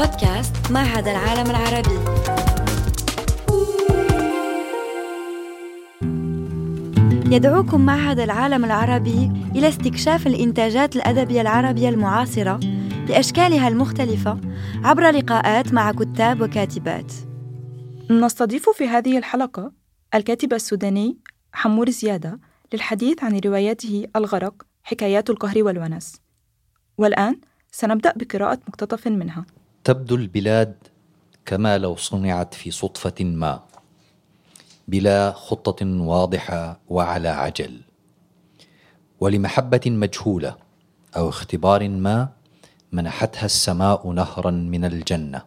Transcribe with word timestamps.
بودكاست 0.00 0.70
معهد 0.70 1.08
العالم 1.08 1.50
العربي. 1.50 1.98
يدعوكم 7.36 7.80
معهد 7.80 8.18
العالم 8.18 8.64
العربي 8.64 9.30
إلى 9.54 9.68
استكشاف 9.68 10.26
الإنتاجات 10.26 10.96
الأدبية 10.96 11.40
العربية 11.40 11.88
المعاصرة 11.88 12.60
بأشكالها 13.08 13.68
المختلفة 13.68 14.40
عبر 14.84 15.10
لقاءات 15.10 15.72
مع 15.72 15.92
كتاب 15.92 16.40
وكاتبات. 16.40 17.12
نستضيف 18.10 18.70
في 18.70 18.88
هذه 18.88 19.18
الحلقة 19.18 19.72
الكاتب 20.14 20.52
السوداني 20.52 21.18
حمور 21.52 21.90
زيادة 21.90 22.40
للحديث 22.72 23.24
عن 23.24 23.40
رواياته 23.44 24.06
الغرق 24.16 24.62
حكايات 24.82 25.30
القهر 25.30 25.62
والونس. 25.62 26.20
والآن 26.98 27.40
سنبدأ 27.72 28.12
بقراءة 28.16 28.58
مقتطف 28.68 29.08
منها. 29.08 29.44
تبدو 29.84 30.14
البلاد 30.14 30.74
كما 31.46 31.78
لو 31.78 31.96
صنعت 31.96 32.54
في 32.54 32.70
صدفة 32.70 33.24
ما 33.24 33.60
بلا 34.88 35.32
خطة 35.32 35.86
واضحة 35.86 36.80
وعلى 36.88 37.28
عجل. 37.28 37.80
ولمحبة 39.20 39.80
مجهولة 39.86 40.56
أو 41.16 41.28
اختبار 41.28 41.88
ما 41.88 42.28
منحتها 42.92 43.44
السماء 43.44 44.08
نهرا 44.08 44.50
من 44.50 44.84
الجنة 44.84 45.42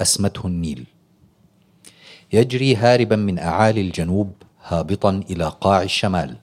أسمته 0.00 0.46
النيل. 0.46 0.86
يجري 2.32 2.76
هاربا 2.76 3.16
من 3.16 3.38
أعالي 3.38 3.80
الجنوب 3.80 4.32
هابطا 4.64 5.22
إلى 5.30 5.52
قاع 5.60 5.82
الشمال. 5.82 6.36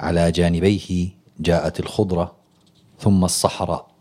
على 0.00 0.32
جانبيه 0.32 1.08
جاءت 1.40 1.80
الخضرة 1.80 2.36
ثم 2.98 3.24
الصحراء. 3.24 3.95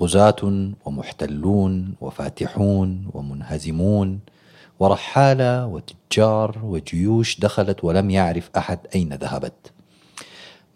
غزاة 0.00 0.70
ومحتلون 0.84 1.94
وفاتحون 2.00 3.08
ومنهزمون 3.14 4.20
ورحالة 4.80 5.66
وتجار 5.66 6.58
وجيوش 6.62 7.40
دخلت 7.40 7.84
ولم 7.84 8.10
يعرف 8.10 8.50
أحد 8.56 8.78
أين 8.94 9.14
ذهبت. 9.14 9.72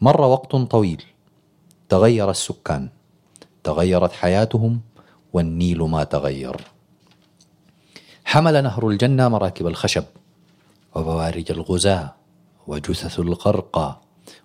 مر 0.01 0.21
وقت 0.21 0.57
طويل. 0.57 1.03
تغير 1.89 2.31
السكان. 2.31 2.89
تغيرت 3.65 4.13
حياتهم 4.13 4.81
والنيل 5.33 5.83
ما 5.83 6.05
تغير. 6.05 6.57
حمل 8.25 8.63
نهر 8.63 8.89
الجنة 8.89 9.29
مراكب 9.29 9.67
الخشب 9.67 10.05
وبوارج 10.95 11.51
الغزاة 11.51 12.15
وجثث 12.67 13.21
الغرقى 13.21 14.01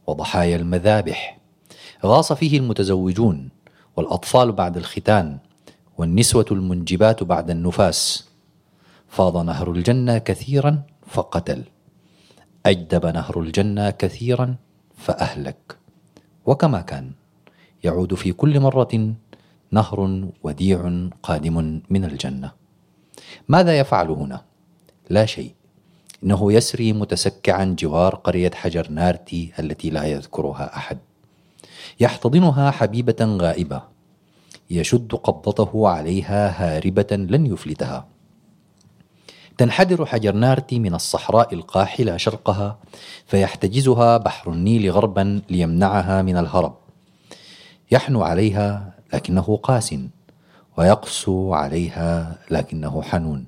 وضحايا 0.07 0.55
المذابح. 0.55 1.37
غاص 2.05 2.33
فيه 2.33 2.57
المتزوجون 2.57 3.56
والأطفال 3.97 4.51
بعد 4.51 4.77
الختان 4.77 5.37
والنسوة 5.97 6.45
المنجبات 6.51 7.23
بعد 7.23 7.49
النفاس. 7.49 8.29
فاض 9.07 9.37
نهر 9.37 9.71
الجنة 9.71 10.17
كثيرا 10.17 10.83
فقتل. 11.07 11.63
أجدب 12.65 13.05
نهر 13.05 13.39
الجنة 13.39 13.89
كثيرا 13.89 14.55
فأهلك. 14.97 15.77
وكما 16.45 16.81
كان 16.81 17.11
يعود 17.83 18.13
في 18.13 18.33
كل 18.33 18.59
مرة 18.59 19.13
نهر 19.71 20.27
وديع 20.43 21.07
قادم 21.23 21.81
من 21.89 22.05
الجنة. 22.05 22.51
ماذا 23.47 23.79
يفعل 23.79 24.09
هنا؟ 24.09 24.41
لا 25.09 25.25
شيء. 25.25 25.53
إنه 26.23 26.53
يسري 26.53 26.93
متسكعا 26.93 27.75
جوار 27.79 28.15
قرية 28.15 28.51
حجر 28.51 28.89
نارتي 28.89 29.51
التي 29.59 29.89
لا 29.89 30.03
يذكرها 30.03 30.75
أحد. 30.75 30.97
يحتضنها 31.99 32.71
حبيبة 32.71 33.37
غائبة. 33.41 33.81
يشد 34.69 35.15
قبضته 35.15 35.87
عليها 35.87 36.41
هاربة 36.49 37.07
لن 37.11 37.45
يفلتها. 37.45 38.07
تنحدر 39.57 40.05
حجر 40.05 40.35
نارتي 40.35 40.79
من 40.79 40.93
الصحراء 40.93 41.53
القاحلة 41.53 42.17
شرقها 42.17 42.77
فيحتجزها 43.25 44.17
بحر 44.17 44.51
النيل 44.51 44.91
غربا 44.91 45.41
ليمنعها 45.49 46.21
من 46.21 46.37
الهرب. 46.37 46.75
يحنو 47.91 48.23
عليها 48.23 48.93
لكنه 49.13 49.59
قاس 49.63 49.95
ويقسو 50.77 51.53
عليها 51.53 52.37
لكنه 52.51 53.01
حنون. 53.01 53.45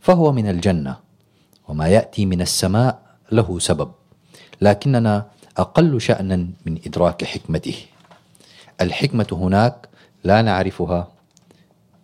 فهو 0.00 0.32
من 0.32 0.48
الجنة 0.48 0.96
وما 1.68 1.88
يأتي 1.88 2.26
من 2.26 2.40
السماء 2.40 3.02
له 3.32 3.58
سبب 3.58 3.90
لكننا 4.60 5.26
أقل 5.56 6.00
شأنا 6.00 6.36
من 6.66 6.78
إدراك 6.86 7.24
حكمته. 7.24 7.76
الحكمة 8.80 9.26
هناك 9.32 9.88
لا 10.24 10.42
نعرفها 10.42 11.08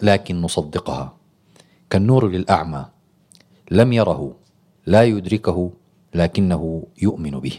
لكن 0.02 0.42
نصدقها. 0.42 1.16
كالنور 1.90 2.28
للأعمى 2.28 2.86
لم 3.70 3.92
يره 3.92 4.36
لا 4.86 5.02
يدركه 5.04 5.70
لكنه 6.14 6.86
يؤمن 7.02 7.30
به. 7.40 7.58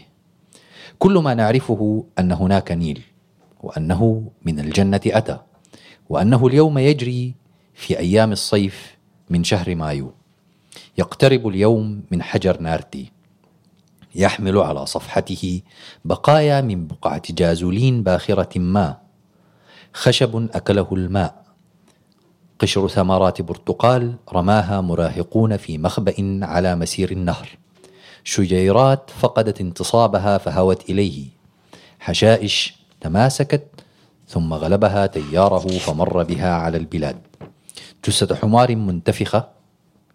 كل 0.98 1.18
ما 1.18 1.34
نعرفه 1.34 2.04
أن 2.18 2.32
هناك 2.32 2.72
نيل 2.72 3.02
وأنه 3.60 4.30
من 4.44 4.60
الجنة 4.60 5.00
أتى 5.06 5.38
وأنه 6.08 6.46
اليوم 6.46 6.78
يجري 6.78 7.34
في 7.74 7.98
أيام 7.98 8.32
الصيف 8.32 8.96
من 9.30 9.44
شهر 9.44 9.74
مايو. 9.74 10.12
يقترب 10.98 11.48
اليوم 11.48 12.02
من 12.10 12.22
حجر 12.22 12.60
نارتي. 12.60 13.12
يحمل 14.14 14.58
على 14.58 14.86
صفحته 14.86 15.60
بقايا 16.04 16.60
من 16.60 16.86
بقعة 16.86 17.22
جازولين 17.30 18.02
باخرة 18.02 18.58
ما. 18.58 18.96
خشب 19.92 20.48
أكله 20.54 20.88
الماء. 20.92 21.44
قشر 22.58 22.88
ثمرات 22.88 23.42
برتقال 23.42 24.14
رماها 24.32 24.80
مراهقون 24.80 25.56
في 25.56 25.78
مخبأ 25.78 26.40
على 26.42 26.74
مسير 26.74 27.10
النهر. 27.10 27.48
شجيرات 28.24 29.10
فقدت 29.10 29.60
انتصابها 29.60 30.38
فهوت 30.38 30.90
إليه. 30.90 31.26
حشائش 32.00 32.78
تماسكت 33.00 33.64
ثم 34.28 34.54
غلبها 34.54 35.06
تياره 35.06 35.68
فمر 35.78 36.22
بها 36.22 36.54
على 36.54 36.78
البلاد. 36.78 37.18
جثة 38.04 38.34
حمار 38.34 38.76
منتفخة. 38.76 39.48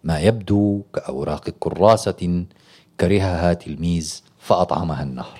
ما 0.04 0.20
يبدو 0.20 0.82
كأوراق 0.94 1.50
كراسة 1.50 2.44
كرهها 3.00 3.54
تلميذ 3.54 4.22
فأطعمها 4.38 5.02
النهر. 5.02 5.38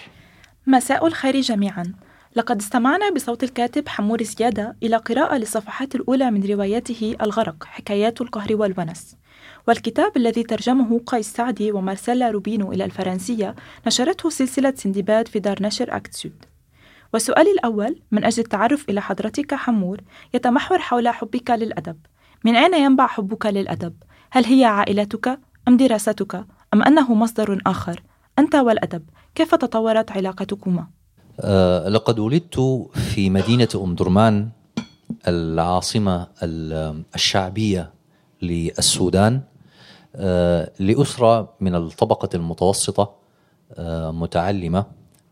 مساء 0.67 1.07
الخير 1.07 1.41
جميعا. 1.41 1.93
لقد 2.37 2.59
استمعنا 2.61 3.11
بصوت 3.11 3.45
الكاتب 3.45 3.89
حمور 3.89 4.23
زيادة 4.23 4.77
إلى 4.83 4.97
قراءة 4.97 5.37
للصفحات 5.37 5.95
الأولى 5.95 6.31
من 6.31 6.45
روايته 6.45 7.17
الغرق 7.23 7.65
حكايات 7.65 8.21
القهر 8.21 8.57
والونس. 8.57 9.17
والكتاب 9.69 10.17
الذي 10.17 10.43
ترجمه 10.43 11.01
قيس 11.07 11.33
سعدي 11.33 11.73
ومارسيلا 11.73 12.31
روبينو 12.31 12.73
إلى 12.73 12.85
الفرنسية 12.85 13.55
نشرته 13.87 14.31
سلسلة 14.31 14.75
سندباد 14.77 15.29
في 15.29 15.39
دار 15.39 15.63
نشر 15.63 15.97
أكت 15.97 16.15
سود. 16.15 16.45
وسؤالي 17.15 17.51
الأول 17.51 18.03
من 18.11 18.25
أجل 18.25 18.43
التعرف 18.43 18.89
إلى 18.89 19.03
حضرتك 19.03 19.55
حمور 19.55 20.01
يتمحور 20.35 20.79
حول 20.79 21.09
حبك 21.09 21.51
للأدب. 21.51 21.97
من 22.45 22.57
أين 22.57 22.75
ينبع 22.75 23.07
حبك 23.07 23.47
للأدب؟ 23.47 23.95
هل 24.31 24.45
هي 24.45 24.65
عائلتك 24.65 25.39
أم 25.69 25.77
دراستك؟ 25.77 26.45
أم 26.75 26.83
أنه 26.83 27.15
مصدر 27.15 27.61
آخر؟ 27.67 28.03
أنت 28.39 28.55
والأدب 28.55 29.03
كيف 29.35 29.55
تطورت 29.55 30.13
علاقتكما؟ 30.13 30.87
أه 31.41 31.89
لقد 31.89 32.19
ولدت 32.19 32.89
في 32.93 33.31
مدينة 33.31 33.69
أم 33.75 33.95
درمان 33.95 34.49
العاصمة 35.29 36.27
الشعبية 37.15 37.91
للسودان 38.43 39.41
أه 40.17 40.71
لأسرة 40.79 41.49
من 41.61 41.75
الطبقة 41.75 42.29
المتوسطة 42.35 43.15
أه 43.75 44.11
متعلمة 44.11 44.85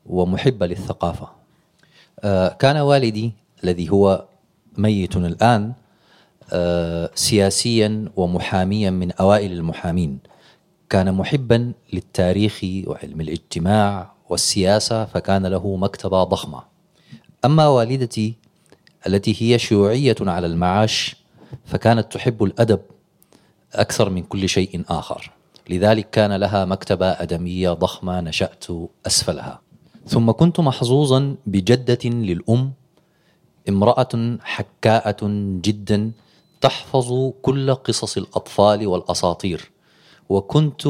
ومحبة 0.07 0.67
للثقافة 0.67 1.29
أه 2.21 2.49
كان 2.49 2.77
والدي 2.77 3.33
الذي 3.65 3.91
هو 3.91 4.25
ميت 4.79 5.17
الآن 5.17 5.73
أه 6.53 7.11
سياسيا 7.15 8.09
ومحاميا 8.17 8.91
من 8.91 9.13
أوائل 9.13 9.53
المحامين 9.53 10.19
كان 10.93 11.15
محبا 11.15 11.73
للتاريخ 11.93 12.61
وعلم 12.87 13.21
الاجتماع 13.21 14.13
والسياسة 14.29 15.05
فكان 15.05 15.47
له 15.47 15.77
مكتبة 15.77 16.25
ضخمة. 16.25 16.63
أما 17.45 17.69
والدتي 17.69 18.35
التي 19.07 19.37
هي 19.43 19.59
شيوعية 19.59 20.17
على 20.21 20.47
المعاش 20.47 21.17
فكانت 21.65 22.13
تحب 22.13 22.45
الأدب 22.45 22.81
أكثر 23.73 24.11
من 24.11 24.23
كل 24.23 24.49
شيء 24.49 24.85
آخر. 24.89 25.31
لذلك 25.71 26.11
كان 26.11 26.33
لها 26.33 26.65
مكتبة 26.65 27.07
أدمية 27.07 27.71
ضخمة 27.71 28.21
نشأت 28.21 28.65
أسفلها. 29.07 29.61
ثم 30.07 30.31
كنت 30.31 30.61
محظوظا 30.61 31.37
بجدة 31.47 32.11
للأم 32.11 32.73
امرأة 33.69 34.39
حكاءة 34.41 35.27
جدا 35.63 36.13
تحفظ 36.61 37.31
كل 37.43 37.75
قصص 37.75 38.17
الأطفال 38.17 38.87
والأساطير. 38.87 39.72
وكنت 40.33 40.87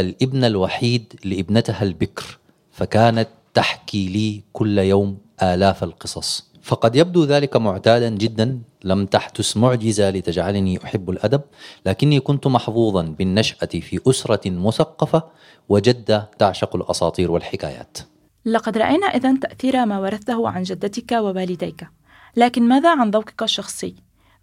الابن 0.00 0.44
الوحيد 0.44 1.12
لابنتها 1.24 1.82
البكر 1.82 2.38
فكانت 2.70 3.28
تحكي 3.54 4.08
لي 4.08 4.42
كل 4.52 4.78
يوم 4.78 5.18
آلاف 5.42 5.84
القصص. 5.84 6.52
فقد 6.62 6.96
يبدو 6.96 7.24
ذلك 7.24 7.56
معتادا 7.56 8.10
جدا 8.10 8.60
لم 8.84 9.06
تحدث 9.06 9.56
معجزة 9.56 10.10
لتجعلني 10.10 10.84
أحب 10.84 11.10
الأدب 11.10 11.40
لكني 11.86 12.20
كنت 12.20 12.46
محظوظا 12.46 13.02
بالنشأة 13.02 13.66
في 13.66 14.00
أسرة 14.06 14.50
مثقفة 14.50 15.22
وجده 15.68 16.30
تعشق 16.38 16.76
الأساطير 16.76 17.30
والحكايات. 17.30 17.98
لقد 18.44 18.78
رأينا 18.78 19.06
اذا 19.06 19.36
تأثير 19.42 19.86
ما 19.86 19.98
ورثته 19.98 20.48
عن 20.48 20.62
جدتك 20.62 21.12
ووالديك. 21.12 21.86
لكن 22.36 22.68
ماذا 22.68 22.90
عن 23.00 23.10
ذوقك 23.10 23.42
الشخصي؟ 23.42 23.94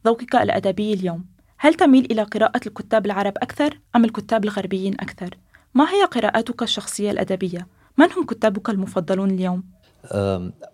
ذوقك 0.05 0.35
الأدبي 0.35 0.93
اليوم. 0.93 1.32
هل 1.63 1.73
تميل 1.73 2.07
إلى 2.11 2.23
قراءة 2.23 2.61
الكتاب 2.67 3.05
العرب 3.05 3.33
أكثر 3.37 3.79
أم 3.95 4.05
الكتاب 4.05 4.43
الغربيين 4.43 4.93
أكثر؟ 4.93 5.37
ما 5.73 5.83
هي 5.83 6.03
قراءاتك 6.03 6.63
الشخصية 6.63 7.11
الأدبية؟ 7.11 7.67
من 7.97 8.11
هم 8.11 8.25
كتابك 8.25 8.69
المفضلون 8.69 9.31
اليوم؟ 9.31 9.63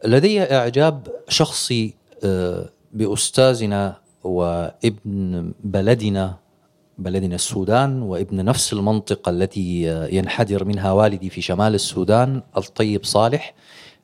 لدي 0.06 0.42
إعجاب 0.42 1.08
شخصي 1.28 1.94
أه، 2.24 2.70
بأستاذنا 2.94 3.98
وابن 4.24 5.52
بلدنا 5.64 6.38
بلدنا 6.98 7.36
السودان 7.36 8.02
وابن 8.02 8.46
نفس 8.46 8.74
المنطقة 8.74 9.30
التي 9.30 9.84
ينحدر 10.12 10.66
منها 10.66 10.92
والدي 10.92 11.30
في 11.30 11.42
شمال 11.42 11.76
السودان 11.76 12.42
الطيب 12.58 13.06
صالح 13.06 13.54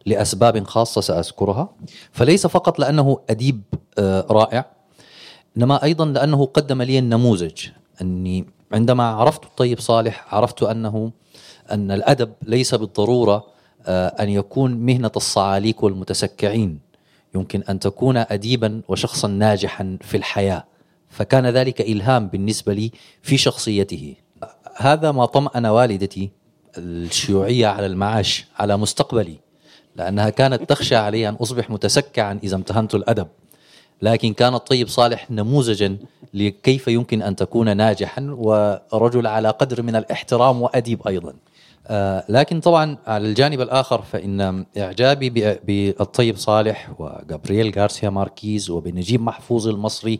لأسباب 0.05 0.63
خاصة 0.63 1.01
سأذكرها. 1.01 1.75
فليس 2.11 2.47
فقط 2.47 2.79
لأنه 2.79 3.19
أديب 3.29 3.61
أه، 3.99 4.25
رائع 4.29 4.75
إنما 5.57 5.83
أيضا 5.83 6.05
لأنه 6.05 6.45
قدم 6.45 6.81
لي 6.81 6.99
النموذج. 6.99 7.67
أني 8.01 8.45
عندما 8.71 9.03
عرفت 9.03 9.43
الطيب 9.43 9.79
صالح 9.79 10.35
عرفت 10.35 10.63
أنه 10.63 11.11
أن 11.71 11.91
الأدب 11.91 12.33
ليس 12.41 12.75
بالضرورة 12.75 13.45
آه، 13.87 14.07
أن 14.07 14.29
يكون 14.29 14.73
مهنة 14.73 15.11
الصعاليك 15.15 15.83
والمتسكعين. 15.83 16.79
يمكن 17.35 17.63
أن 17.69 17.79
تكون 17.79 18.17
اديبا 18.17 18.81
وشخصا 18.87 19.27
ناجحا 19.27 19.97
في 20.01 20.17
الحياة. 20.17 20.65
فكان 21.09 21.45
ذلك 21.45 21.81
إلهام 21.81 22.27
بالنسبة 22.27 22.73
لي 22.73 22.91
في 23.21 23.37
شخصيته. 23.37 24.15
هذا 24.77 25.11
ما 25.11 25.25
طمأن 25.25 25.65
والدتي 25.65 26.31
الشيوعية 26.77 27.67
على 27.67 27.85
المعاش 27.85 28.45
على 28.59 28.77
مستقبلي 28.77 29.39
لأنها 29.95 30.29
كانت 30.29 30.69
تخشى 30.69 30.95
علي 30.95 31.29
أن 31.29 31.33
أصبح 31.33 31.69
متسكعا 31.69 32.39
إذا 32.43 32.55
امتهنت 32.55 32.95
الأدب. 32.95 33.27
لكن 34.01 34.33
كان 34.33 34.53
الطيب 34.53 34.87
صالح 34.87 35.31
نموذجا 35.31 35.97
لكيف 36.33 36.87
يمكن 36.87 37.21
أن 37.21 37.35
تكون 37.35 37.77
ناجحا 37.77 38.21
ورجل 38.37 39.27
على 39.27 39.49
قدر 39.49 39.81
من 39.81 39.95
الاحترام 39.95 40.61
وأديب 40.61 41.07
أيضا. 41.07 41.33
آه، 41.87 42.23
لكن 42.29 42.59
طبعا 42.59 42.97
على 43.07 43.27
الجانب 43.27 43.61
الآخر 43.61 44.01
فإن 44.01 44.65
إعجابي 44.77 45.29
بالطيب 45.63 46.37
صالح 46.37 46.89
وجابرييل 46.99 47.73
غارسيا 47.79 48.09
ماركيز 48.09 48.69
وبنجيب 48.69 49.21
محفوظ 49.21 49.67
المصري 49.67 50.19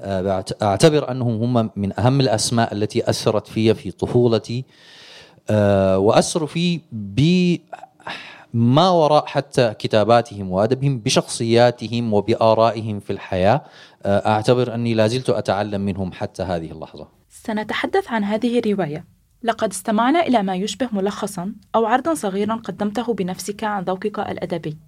آه، 0.00 0.44
أعتبر 0.62 1.10
أنهم 1.10 1.56
هم 1.56 1.70
من 1.76 2.00
أهم 2.00 2.20
الأسماء 2.20 2.74
التي 2.74 3.10
أثرت 3.10 3.46
في 3.46 3.74
في 3.74 3.90
طفولتي 3.90 4.64
آه، 5.50 5.98
وأثروا 5.98 6.48
في 6.48 6.80
ما 8.54 8.88
وراء 8.90 9.26
حتى 9.26 9.74
كتاباتهم 9.78 10.50
وأدبهم 10.50 10.98
بشخصياتهم 10.98 12.12
وبآرائهم 12.12 13.00
في 13.00 13.12
الحياة. 13.12 13.62
أعتبر 14.06 14.74
أني 14.74 14.94
لا 14.94 15.06
زلت 15.06 15.30
أتعلم 15.30 15.80
منهم 15.80 16.12
حتى 16.12 16.42
هذه 16.42 16.72
اللحظة. 16.72 17.08
سنتحدث 17.28 18.08
عن 18.08 18.24
هذه 18.24 18.58
الرواية. 18.58 19.04
لقد 19.42 19.70
استمعنا 19.70 20.20
إلى 20.20 20.42
ما 20.42 20.54
يشبه 20.54 20.88
ملخصا 20.92 21.52
أو 21.74 21.86
عرضا 21.86 22.14
صغيرا 22.14 22.54
قدمته 22.54 23.14
بنفسك 23.14 23.64
عن 23.64 23.82
ذوقك 23.82 24.18
الأدبي. 24.18 24.78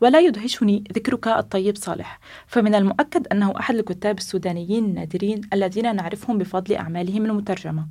ولا 0.00 0.20
يدهشني 0.20 0.84
ذكرك 0.92 1.28
الطيب 1.28 1.76
صالح. 1.76 2.20
فمن 2.46 2.74
المؤكد 2.74 3.26
أنه 3.32 3.54
أحد 3.58 3.74
الكتاب 3.74 4.18
السودانيين 4.18 4.84
النادرين 4.84 5.40
الذين 5.52 5.96
نعرفهم 5.96 6.38
بفضل 6.38 6.74
أعمالهم 6.74 7.24
المترجمة. 7.24 7.86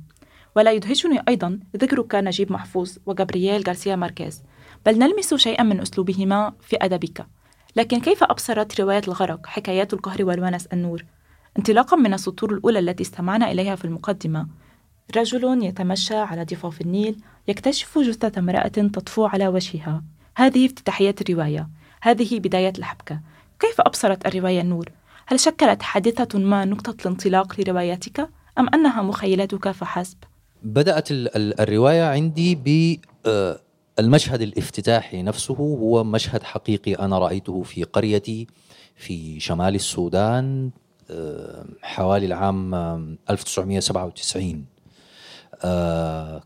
ولا 0.56 0.72
يدهشني 0.72 1.22
أيضا 1.28 1.60
ذكرك 1.76 2.14
نجيب 2.14 2.52
محفوظ 2.52 2.96
وجابرييل 3.06 3.64
غارسيا 3.66 3.96
ماركيز. 3.96 4.42
بل 4.86 4.98
نلمس 4.98 5.34
شيئا 5.34 5.62
من 5.62 5.80
أسلوبهما 5.80 6.52
في 6.60 6.76
أدبك. 6.80 7.26
لكن 7.76 8.00
كيف 8.00 8.24
أبصرت 8.24 8.80
رواية 8.80 9.02
الغرق 9.08 9.46
حكايات 9.46 9.92
القهر 9.92 10.24
والونس 10.24 10.66
النور؟ 10.66 11.04
انطلاقا 11.58 11.96
من 11.96 12.14
السطور 12.14 12.52
الأولى 12.52 12.78
التي 12.78 13.02
استمعنا 13.02 13.50
إليها 13.50 13.76
في 13.76 13.84
المقدمة. 13.84 14.46
رجل 15.16 15.64
يتمشى 15.64 16.14
على 16.16 16.44
ضفاف 16.44 16.80
النيل 16.80 17.16
يكتشف 17.48 17.98
جثة 17.98 18.38
امرأة 18.38 18.68
تطفو 18.68 19.24
على 19.24 19.48
وجهها. 19.48 20.04
هذه 20.36 20.66
افتتاحية 20.66 21.14
الرواية. 21.20 21.68
هذه 22.02 22.38
بداية 22.38 22.72
الحبكة. 22.78 23.20
كيف 23.58 23.80
أبصرت 23.80 24.26
الرواية 24.26 24.60
النور؟ 24.60 24.92
هل 25.26 25.40
شكلت 25.40 25.82
حادثة 25.82 26.38
ما 26.38 26.64
نقطة 26.64 26.96
الانطلاق 27.00 27.60
لروايتك 27.60 28.30
أم 28.58 28.68
أنها 28.74 29.02
مخيلتك 29.02 29.70
فحسب؟ 29.70 30.16
بدأت 30.62 31.08
الرواية 31.10 32.04
عندي 32.04 32.54
بالمشهد 32.54 33.69
آه، 33.98 34.42
الافتتاحي 34.42 35.22
نفسه 35.22 35.54
هو 35.54 36.04
مشهد 36.04 36.42
حقيقي 36.42 36.94
أنا 36.94 37.18
رأيته 37.18 37.62
في 37.62 37.84
قريتي 37.84 38.46
في 38.96 39.40
شمال 39.40 39.74
السودان 39.74 40.70
آه، 41.10 41.64
حوالي 41.82 42.26
العام 42.26 42.74
1997 43.30 44.64
آه، 45.64 46.42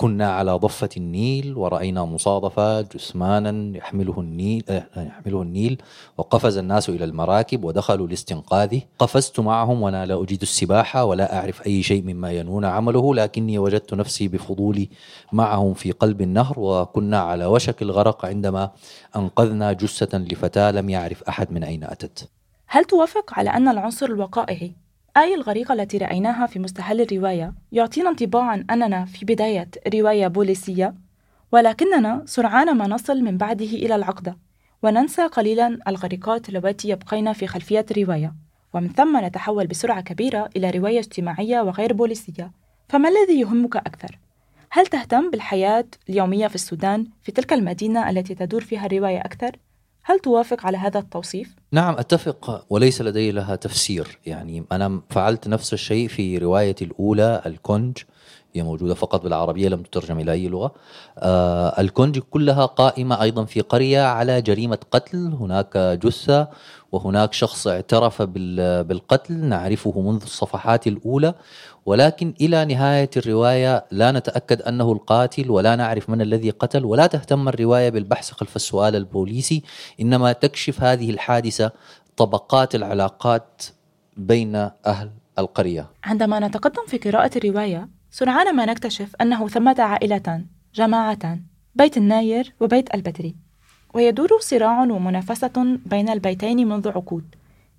كنا 0.00 0.32
على 0.32 0.52
ضفة 0.52 0.88
النيل 0.96 1.56
ورأينا 1.56 2.04
مصادفة 2.04 2.80
جثمانا 2.80 3.76
يحمله 3.78 4.20
النيل 4.20 4.64
آه، 4.68 4.86
يحمله 4.96 5.42
النيل 5.42 5.82
وقفز 6.18 6.56
الناس 6.56 6.88
إلى 6.88 7.04
المراكب 7.04 7.64
ودخلوا 7.64 8.06
لاستنقاذه. 8.06 8.82
قفزت 8.98 9.40
معهم 9.40 9.82
وأنا 9.82 10.06
لا 10.06 10.22
أجيد 10.22 10.42
السباحة 10.42 11.04
ولا 11.04 11.38
أعرف 11.38 11.66
أي 11.66 11.82
شيء 11.82 12.02
مما 12.02 12.32
ينون 12.32 12.64
عمله 12.64 13.14
لكني 13.14 13.58
وجدت 13.58 13.94
نفسي 13.94 14.28
بفضولي 14.28 14.88
معهم 15.32 15.74
في 15.74 15.92
قلب 15.92 16.20
النهر 16.20 16.54
وكنا 16.60 17.20
على 17.20 17.46
وشك 17.46 17.82
الغرق 17.82 18.24
عندما 18.24 18.70
أنقذنا 19.16 19.72
جثة 19.72 20.18
لفتاة 20.18 20.70
لم 20.70 20.90
يعرف 20.90 21.22
أحد 21.22 21.52
من 21.52 21.64
أين 21.64 21.84
أتت. 21.84 22.28
هل 22.66 22.84
توافق 22.84 23.38
على 23.38 23.50
أن 23.50 23.68
العنصر 23.68 24.06
الوقائعي 24.06 24.72
آي 25.20 25.34
الغريقة 25.34 25.74
التي 25.74 25.98
رأيناها 25.98 26.46
في 26.46 26.58
مستهل 26.58 27.00
الرواية 27.00 27.54
يعطينا 27.72 28.10
انطباعا 28.10 28.64
أننا 28.70 29.04
في 29.04 29.24
بداية 29.24 29.68
رواية 29.94 30.26
بوليسية 30.26 30.94
ولكننا 31.52 32.22
سرعان 32.26 32.76
ما 32.76 32.86
نصل 32.86 33.22
من 33.22 33.36
بعده 33.36 33.64
إلى 33.64 33.94
العقدة 33.94 34.36
وننسى 34.82 35.26
قليلا 35.26 35.78
الغريقات 35.88 36.48
اللواتي 36.48 36.88
يبقين 36.88 37.32
في 37.32 37.46
خلفية 37.46 37.86
الرواية 37.90 38.34
ومن 38.74 38.88
ثم 38.88 39.24
نتحول 39.24 39.66
بسرعة 39.66 40.00
كبيرة 40.00 40.50
إلى 40.56 40.70
رواية 40.70 40.98
اجتماعية 40.98 41.60
وغير 41.60 41.92
بوليسية 41.92 42.52
فما 42.88 43.08
الذي 43.08 43.40
يهمك 43.40 43.76
أكثر؟ 43.76 44.18
هل 44.70 44.86
تهتم 44.86 45.30
بالحياة 45.30 45.86
اليومية 46.08 46.46
في 46.46 46.54
السودان 46.54 47.06
في 47.22 47.32
تلك 47.32 47.52
المدينة 47.52 48.10
التي 48.10 48.34
تدور 48.34 48.60
فيها 48.60 48.86
الرواية 48.86 49.20
أكثر؟ 49.20 49.56
هل 50.02 50.18
توافق 50.18 50.66
على 50.66 50.76
هذا 50.76 50.98
التوصيف؟ 50.98 51.59
نعم 51.72 51.94
أتفق 51.98 52.64
وليس 52.70 53.02
لدي 53.02 53.32
لها 53.32 53.56
تفسير، 53.56 54.18
يعني 54.26 54.64
أنا 54.72 55.00
فعلت 55.10 55.48
نفس 55.48 55.72
الشيء 55.72 56.08
في 56.08 56.38
روايتي 56.38 56.84
الأولى 56.84 57.42
الكونج 57.46 57.98
هي 58.54 58.62
موجودة 58.62 58.94
فقط 58.94 59.22
بالعربية 59.22 59.68
لم 59.68 59.82
تترجم 59.82 60.18
إلى 60.18 60.32
أي 60.32 60.48
لغة. 60.48 60.74
آه 61.18 61.80
الكونج 61.80 62.18
كلها 62.18 62.66
قائمة 62.66 63.22
أيضا 63.22 63.44
في 63.44 63.60
قرية 63.60 64.02
على 64.02 64.42
جريمة 64.42 64.78
قتل، 64.90 65.18
هناك 65.40 65.76
جثة 65.76 66.48
وهناك 66.92 67.32
شخص 67.32 67.66
اعترف 67.66 68.22
بالقتل 68.22 69.34
نعرفه 69.34 70.00
منذ 70.00 70.22
الصفحات 70.22 70.86
الأولى 70.86 71.34
ولكن 71.86 72.34
إلى 72.40 72.64
نهاية 72.64 73.10
الرواية 73.16 73.84
لا 73.90 74.12
نتأكد 74.12 74.62
أنه 74.62 74.92
القاتل 74.92 75.50
ولا 75.50 75.76
نعرف 75.76 76.10
من 76.10 76.20
الذي 76.20 76.50
قتل 76.50 76.84
ولا 76.84 77.06
تهتم 77.06 77.48
الرواية 77.48 77.88
بالبحث 77.88 78.30
خلف 78.30 78.56
السؤال 78.56 78.96
البوليسي 78.96 79.62
إنما 80.00 80.32
تكشف 80.32 80.82
هذه 80.82 81.10
الحادثة 81.10 81.72
طبقات 82.16 82.74
العلاقات 82.74 83.62
بين 84.16 84.56
أهل 84.86 85.10
القرية. 85.38 85.90
عندما 86.04 86.38
نتقدم 86.38 86.86
في 86.86 86.98
قراءة 86.98 87.30
الرواية 87.36 87.88
سرعان 88.10 88.56
ما 88.56 88.66
نكتشف 88.66 89.16
أنه 89.20 89.48
ثمة 89.48 89.76
عائلتان 89.78 90.46
جماعتان 90.74 91.42
بيت 91.74 91.96
الناير 91.96 92.54
وبيت 92.60 92.94
البدري 92.94 93.36
ويدور 93.94 94.28
صراع 94.40 94.82
ومنافسة 94.82 95.78
بين 95.86 96.08
البيتين 96.08 96.68
منذ 96.68 96.88
عقود 96.88 97.24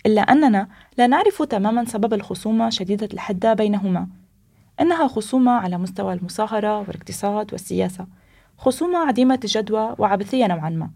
إلا 0.06 0.20
أننا 0.20 0.68
لا 0.98 1.06
نعرف 1.06 1.42
تماما 1.42 1.84
سبب 1.84 2.14
الخصومة 2.14 2.70
شديدة 2.70 3.08
الحدة 3.12 3.54
بينهما. 3.54 4.06
إنها 4.80 5.08
خصومة 5.08 5.52
على 5.52 5.78
مستوى 5.78 6.12
المصاهرة 6.12 6.78
والاقتصاد 6.78 7.52
والسياسة 7.52 8.06
خصومة 8.58 8.98
عديمة 8.98 9.40
الجدوى 9.44 9.94
وعبثية 9.98 10.46
نوعا 10.46 10.70
ما. 10.70 10.90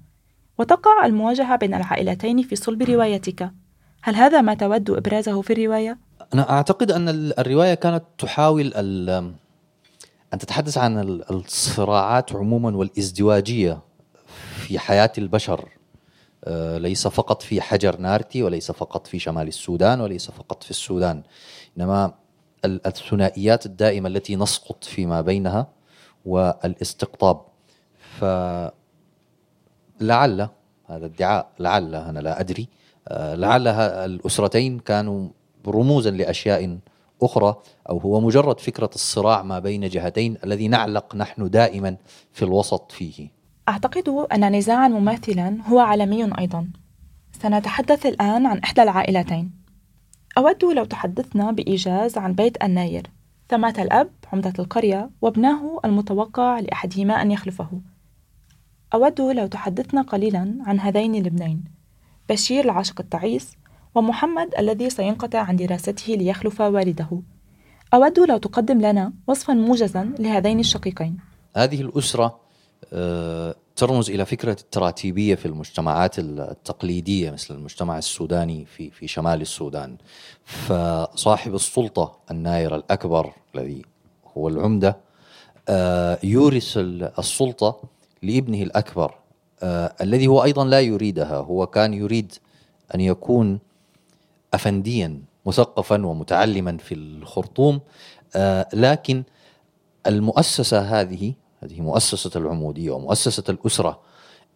وتقع 0.59 1.07
المواجهة 1.07 1.57
بين 1.57 1.75
العائلتين 1.75 2.43
في 2.43 2.57
صلب 2.57 2.83
روايتك. 2.83 3.51
هل 4.03 4.15
هذا 4.15 4.41
ما 4.41 4.55
تود 4.55 4.91
إبرازه 4.91 5.41
في 5.43 5.53
الرواية؟ 5.53 5.99
أنا 6.35 6.51
أعتقد 6.51 6.91
أن 6.91 7.09
الرواية 7.39 7.75
كانت 7.75 8.05
تحاول 8.19 8.73
أن 10.35 10.39
تتحدث 10.39 10.79
عن 10.79 10.99
الصراعات 11.31 12.33
عموما 12.33 12.77
والإزدواجية. 12.77 13.79
في 14.57 14.79
حياة 14.79 15.13
البشر 15.19 15.69
آه، 16.45 16.79
ليس 16.79 17.09
فقط 17.09 17.43
في 17.43 17.61
حجر 17.61 17.97
نارتي 17.97 18.43
وليس 18.43 18.71
فقط 18.71 19.07
في 19.07 19.19
شمال 19.19 19.49
السودان 19.49 20.01
وليس 20.01 20.31
فقط 20.31 20.63
في 20.63 20.71
السودان. 20.71 21.23
إنما 21.79 22.15
الثنائيات 22.65 23.67
الدائمة 23.67 24.09
التي 24.09 24.37
نسقط 24.37 24.85
فيما 24.85 25.21
بينها 25.21 25.67
والاستقطاب. 26.25 27.41
فلعل 28.21 28.73
هذا 30.87 31.07
ادعاء 31.07 31.49
لعل 31.59 31.95
أنا 31.95 32.19
لا 32.19 32.41
أدري 32.41 32.69
آه، 33.09 33.35
لعل 33.35 33.69
الأسرتين 33.69 34.79
كانوا 34.79 35.29
رموزا 35.67 36.11
لأشياء 36.11 36.79
أخرى 37.23 37.57
أو 37.91 37.99
هو 37.99 38.21
مجرد 38.21 38.61
فكرة 38.61 38.91
الصراع 38.95 39.43
ما 39.43 39.59
بين 39.59 39.89
جهتين 39.89 40.39
الذي 40.45 40.69
نعلق 40.69 41.15
نحن 41.15 41.51
دائما 41.51 41.97
في 42.33 42.45
الوسط 42.45 42.93
فيه. 42.93 43.36
أعتقد 43.69 44.09
أن 44.09 44.57
نزاعا 44.57 44.89
مماثلا 44.89 45.59
هو 45.67 45.79
عالمي 45.79 46.39
أيضا. 46.39 46.69
سنتحدث 47.43 48.07
الآن 48.07 48.47
عن 48.47 48.59
إحدى 48.59 48.83
العائلتين. 48.83 49.51
أود 50.39 50.65
لو 50.65 50.85
تحدثنا 50.85 51.53
بإيجاز 51.53 52.19
عن 52.19 52.33
بيت 52.33 52.65
الناير. 52.65 53.11
ثمات 53.49 53.79
الأب 53.79 54.11
عمدة 54.33 54.53
القرية 54.59 55.11
وابناه 55.23 55.81
المتوقع 55.85 56.61
لأحدهما 56.61 57.23
أن 57.23 57.31
يخلفه. 57.31 57.81
أود 58.95 59.21
لو 59.21 59.47
تحدثنا 59.47 60.03
قليلا 60.03 60.59
عن 60.67 60.81
هذين 60.81 61.15
الابنين. 61.15 61.65
بشير 62.29 62.65
العاشق 62.65 63.01
التعيس 63.01 63.57
ومحمد 63.95 64.55
الذي 64.59 64.91
سينقطع 64.91 65.39
عن 65.39 65.57
دراسته 65.57 66.15
ليخلف 66.15 66.61
والده. 66.61 67.23
أود 67.95 68.19
لو 68.19 68.37
تقدم 68.37 68.81
لنا 68.81 69.13
وصفا 69.27 69.55
موجزا 69.55 70.15
لهذين 70.19 70.61
الشقيقين. 70.61 71.17
هذه 71.57 71.81
الأسرة 71.81 72.46
ترمز 73.77 74.11
إلى 74.11 74.25
فكرة 74.25 74.57
التراتيبية 74.61 75.35
في 75.35 75.47
المجتمعات 75.47 76.19
التقليدية 76.19 77.31
مثل 77.31 77.55
المجتمع 77.55 77.99
السوداني 77.99 78.65
في 78.65 78.91
في 78.91 79.09
شمال 79.09 79.41
السودان. 79.41 79.97
فصاحب 80.45 81.55
السلطة 81.55 82.19
الناير 82.31 82.77
الأكبر 82.77 83.33
الذي 83.55 83.83
هو 84.37 84.49
العمدة 84.49 84.97
آه، 85.69 86.19
يورث 86.23 86.73
السلطة 87.19 87.81
لابنه 88.23 88.63
الأكبر 88.63 89.15
آه، 89.63 89.95
الذي 90.01 90.27
هو 90.27 90.45
أيضا 90.45 90.65
لا 90.65 90.81
يريدها. 90.81 91.37
هو 91.37 91.67
كان 91.67 91.95
يريد 91.95 92.33
أن 92.95 93.01
يكون 93.01 93.59
افنديا 94.55 95.21
مثقفا 95.47 96.07
ومتعلما 96.07 96.77
في 96.77 96.95
الخرطوم 96.95 97.81
لكن 98.75 99.23
المؤسسة 100.07 100.81
هذه 100.81 101.35
هذه 101.63 101.81
مؤسسة 101.81 102.31
العمودية 102.37 102.91
ومؤسسة 102.91 103.45
الأسرة 103.49 104.01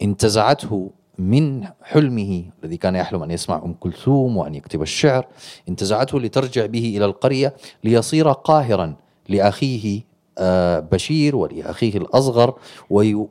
انتزعته 0.02 0.90
من 1.19 1.66
حلمه 1.83 2.45
الذي 2.64 2.76
كان 2.76 2.97
يحلم 2.97 3.23
أن 3.23 3.30
يسمع 3.30 3.62
أم 3.64 3.75
كلثوم 3.75 4.37
وأن 4.37 4.54
يكتب 4.54 4.83
الشعر 4.83 5.26
انتزعته 5.69 6.21
لترجع 6.21 6.66
به 6.66 6.95
إلى 6.97 7.04
القرية 7.04 7.54
ليصير 7.85 8.33
قاهرا 8.33 8.95
لأخيه 9.28 10.11
آه، 10.38 10.80
بشير 10.80 11.37
ولأخيه 11.37 11.97
الأصغر 11.97 12.54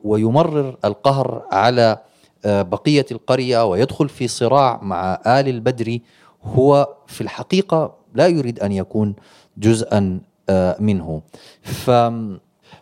ويمرر 0.04 0.76
القهر 0.84 1.42
على 1.52 1.98
آه، 2.44 2.62
بقية 2.62 3.06
القرية 3.12 3.64
ويدخل 3.64 4.08
في 4.08 4.28
صراع 4.28 4.80
مع 4.82 5.20
آل 5.26 5.48
البدري 5.48 6.02
هو 6.44 6.94
في 7.06 7.20
الحقيقة 7.20 7.94
لا 8.14 8.26
يريد 8.26 8.60
أن 8.60 8.72
يكون 8.72 9.14
جزءا 9.58 10.20
آه، 10.48 10.76
منه. 10.80 11.22
ف 11.62 11.90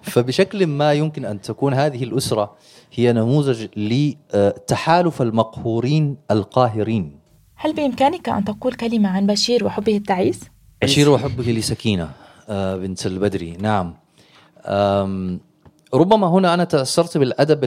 فبشكل 0.09 0.67
ما 0.67 0.93
يمكن 0.93 1.25
أن 1.25 1.41
تكون 1.41 1.75
هذه 1.75 2.05
الأسرة 2.05 2.57
هي 2.95 3.13
نموذج 3.13 3.67
لتحالف 3.77 5.23
المقهورين 5.23 6.17
القاهرين. 6.31 7.19
هل 7.55 7.73
بإمكانك 7.75 8.29
أن 8.29 8.45
تقول 8.45 8.73
كلمة 8.73 9.09
عن 9.09 9.27
بشير 9.27 9.65
وحبه 9.65 9.97
التعيس؟ 9.97 10.41
بشير 10.83 11.11
وحبه 11.11 11.45
لسكينة 11.45 12.11
آه، 12.49 12.77
بنت 12.77 13.07
البدري. 13.07 13.57
نعم. 13.61 13.95
ربما 15.95 16.27
هنا 16.27 16.55
أنا 16.55 16.65
تأثرت 16.65 17.19
بالأدب 17.19 17.59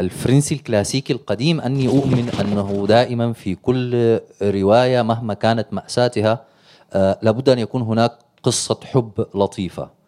الفرنسي 0.00 0.54
الكلاسيكي 0.54 1.12
القديم. 1.12 1.60
أني 1.60 1.88
أؤمن 1.88 2.28
أنه 2.40 2.86
دائما 2.88 3.32
في 3.32 3.54
كل 3.54 4.20
رواية 4.42 5.02
مهما 5.02 5.34
كانت 5.34 5.66
مأساتها 5.72 6.44
آه، 6.92 7.18
لابد 7.22 7.48
أن 7.48 7.58
يكون 7.58 7.82
هناك 7.82 8.12
قصة 8.42 8.78
حب 8.84 9.26
لطيفة. 9.34 9.82
آه، 9.82 10.03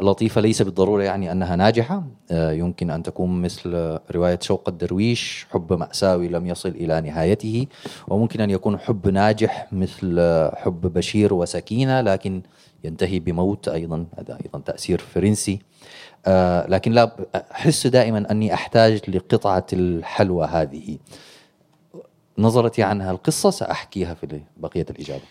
لطيفة 0.00 0.40
ليس 0.40 0.62
بالضرورة 0.62 1.02
يعني 1.02 1.32
أنها 1.32 1.56
ناجحة. 1.56 2.02
آه، 2.30 2.52
يمكن 2.52 2.90
أن 2.90 3.02
تكون 3.02 3.42
مثل 3.42 3.98
رواية 4.10 4.38
شوق 4.42 4.68
الدرويش 4.68 5.46
حب 5.50 5.72
مأساوي 5.72 6.28
لم 6.28 6.46
يصل 6.46 6.68
إلى 6.68 7.00
نهايته 7.00 7.66
وممكن 8.08 8.40
أن 8.40 8.50
يكون 8.50 8.78
حب 8.78 9.08
ناجح 9.08 9.68
مثل 9.72 10.20
حب 10.54 10.80
بشير 10.80 11.34
وسكينة 11.34 12.00
لكن 12.00 12.42
ينتهي 12.84 13.18
بموت 13.18 13.68
أيضا 13.68 14.06
هذا 14.18 14.38
أيضا 14.44 14.58
تأثير 14.58 14.98
فرنسي. 14.98 15.58
آه، 16.26 16.66
لكن 16.66 16.92
لا 16.92 17.16
أحس 17.52 17.86
دائما 17.86 18.30
أني 18.30 18.54
أحتاج 18.54 19.10
لقطعة 19.10 19.66
الحلوى 19.72 20.46
هذه. 20.46 20.98
نظرتي 22.38 22.82
عنها 22.82 23.10
القصة 23.10 23.50
سأحكيها 23.50 24.14
في 24.14 24.40
بقية 24.56 24.86
الإجابة. 24.90 25.22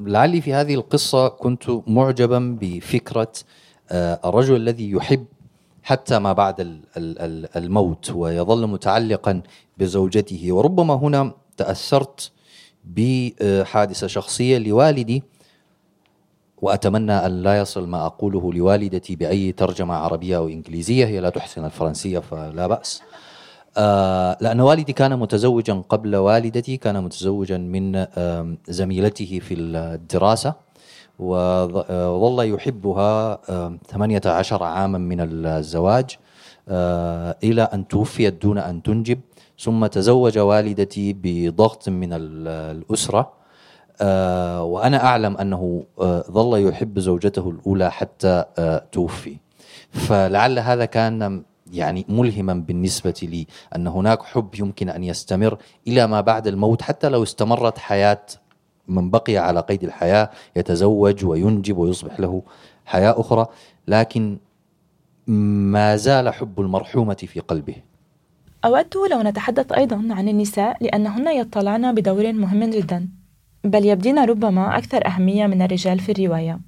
لعلي 0.00 0.40
في 0.40 0.54
هذه 0.54 0.74
القصة 0.74 1.28
كنت 1.28 1.64
معجبا 1.86 2.58
بفكرة 2.60 3.32
آه، 3.90 4.20
الرجل 4.24 4.56
الذي 4.56 4.90
يحب 4.90 5.26
حتى 5.82 6.18
ما 6.18 6.32
بعد 6.32 6.82
الموت 7.56 8.10
ويظل 8.10 8.66
متعلقا 8.66 9.42
بزوجته. 9.78 10.52
وربما 10.52 10.94
هنا 10.94 11.32
تأثرت 11.56 12.32
بحادثة 12.84 14.06
شخصية 14.06 14.58
لوالدي 14.58 15.22
وأتمنى 16.62 17.12
أن 17.12 17.42
لا 17.42 17.58
يصل 17.58 17.88
ما 17.88 18.06
أقوله 18.06 18.52
لوالدتي 18.52 19.16
بأي 19.16 19.52
ترجمة 19.52 19.94
عربية 19.94 20.36
أو 20.36 20.48
إنجليزية. 20.48 21.06
هي 21.06 21.20
لا 21.20 21.30
تحسن 21.30 21.64
الفرنسية 21.64 22.18
فلا 22.18 22.66
بأس. 22.66 23.02
آه 23.76 24.36
لأن 24.40 24.60
والدي 24.60 24.92
كان 24.92 25.18
متزوجا 25.18 25.82
قبل 25.88 26.16
والدتي 26.16 26.76
كان 26.76 27.04
متزوجا 27.04 27.58
من 27.58 28.06
زميلته 28.68 29.38
في 29.42 29.54
الدراسة. 29.54 30.54
وظل 31.18 32.54
يحبها 32.54 33.38
آه 33.48 33.78
18 33.88 34.62
عاما 34.62 34.98
من 34.98 35.20
الزواج 35.20 36.16
آه 36.68 37.36
إلى 37.44 37.62
أن 37.62 37.88
توفيت 37.88 38.42
دون 38.42 38.58
أن 38.58 38.82
تنجب. 38.82 39.20
ثم 39.58 39.86
تزوج 39.86 40.38
والدتي 40.38 41.16
بضغط 41.22 41.88
من 41.88 42.12
الأسرة. 42.12 43.32
وأنا 44.60 45.04
أعلم 45.04 45.36
أنه 45.36 45.84
ظل 46.30 46.68
يحب 46.68 46.98
زوجته 46.98 47.50
الأولى 47.50 47.90
حتى 47.90 48.44
توفي. 48.92 49.36
فلعل 49.90 50.58
هذا 50.58 50.84
كان 50.84 51.42
يعني 51.72 52.06
ملهما 52.08 52.54
بالنسبة 52.54 53.14
لي 53.22 53.46
أن 53.76 53.86
هناك 53.86 54.22
حب 54.22 54.54
يمكن 54.58 54.88
أن 54.88 55.04
يستمر 55.04 55.58
إلى 55.86 56.06
ما 56.06 56.20
بعد 56.20 56.46
الموت 56.46 56.82
حتى 56.82 57.08
لو 57.08 57.22
استمرت 57.22 57.78
حياة 57.78 58.26
من 58.88 59.10
بقي 59.10 59.36
على 59.36 59.60
قيد 59.60 59.84
الحياة 59.84 60.30
يتزوج 60.56 61.24
وينجب 61.24 61.76
ويصبح 61.76 62.20
له 62.20 62.42
حياة 62.86 63.20
أخرى 63.20 63.46
لكن 63.88 64.38
ما 65.26 65.96
زال 65.96 66.28
حب 66.28 66.60
المرحومة 66.60 67.14
في 67.14 67.40
قلبه. 67.40 67.76
أود 68.64 68.96
لو 69.10 69.22
نتحدث 69.22 69.72
أيضا 69.72 69.96
عن 70.10 70.28
النساء 70.28 70.76
لأنهن 70.80 71.28
يطلعن 71.36 71.94
بدور 71.94 72.32
مهم 72.32 72.70
جدا 72.70 73.08
بل 73.64 73.86
يبدين 73.86 74.18
ربما 74.18 74.78
أكثر 74.78 75.06
أهمية 75.06 75.46
من 75.46 75.62
الرجال 75.62 75.98
في 76.00 76.12
الرواية. 76.12 76.60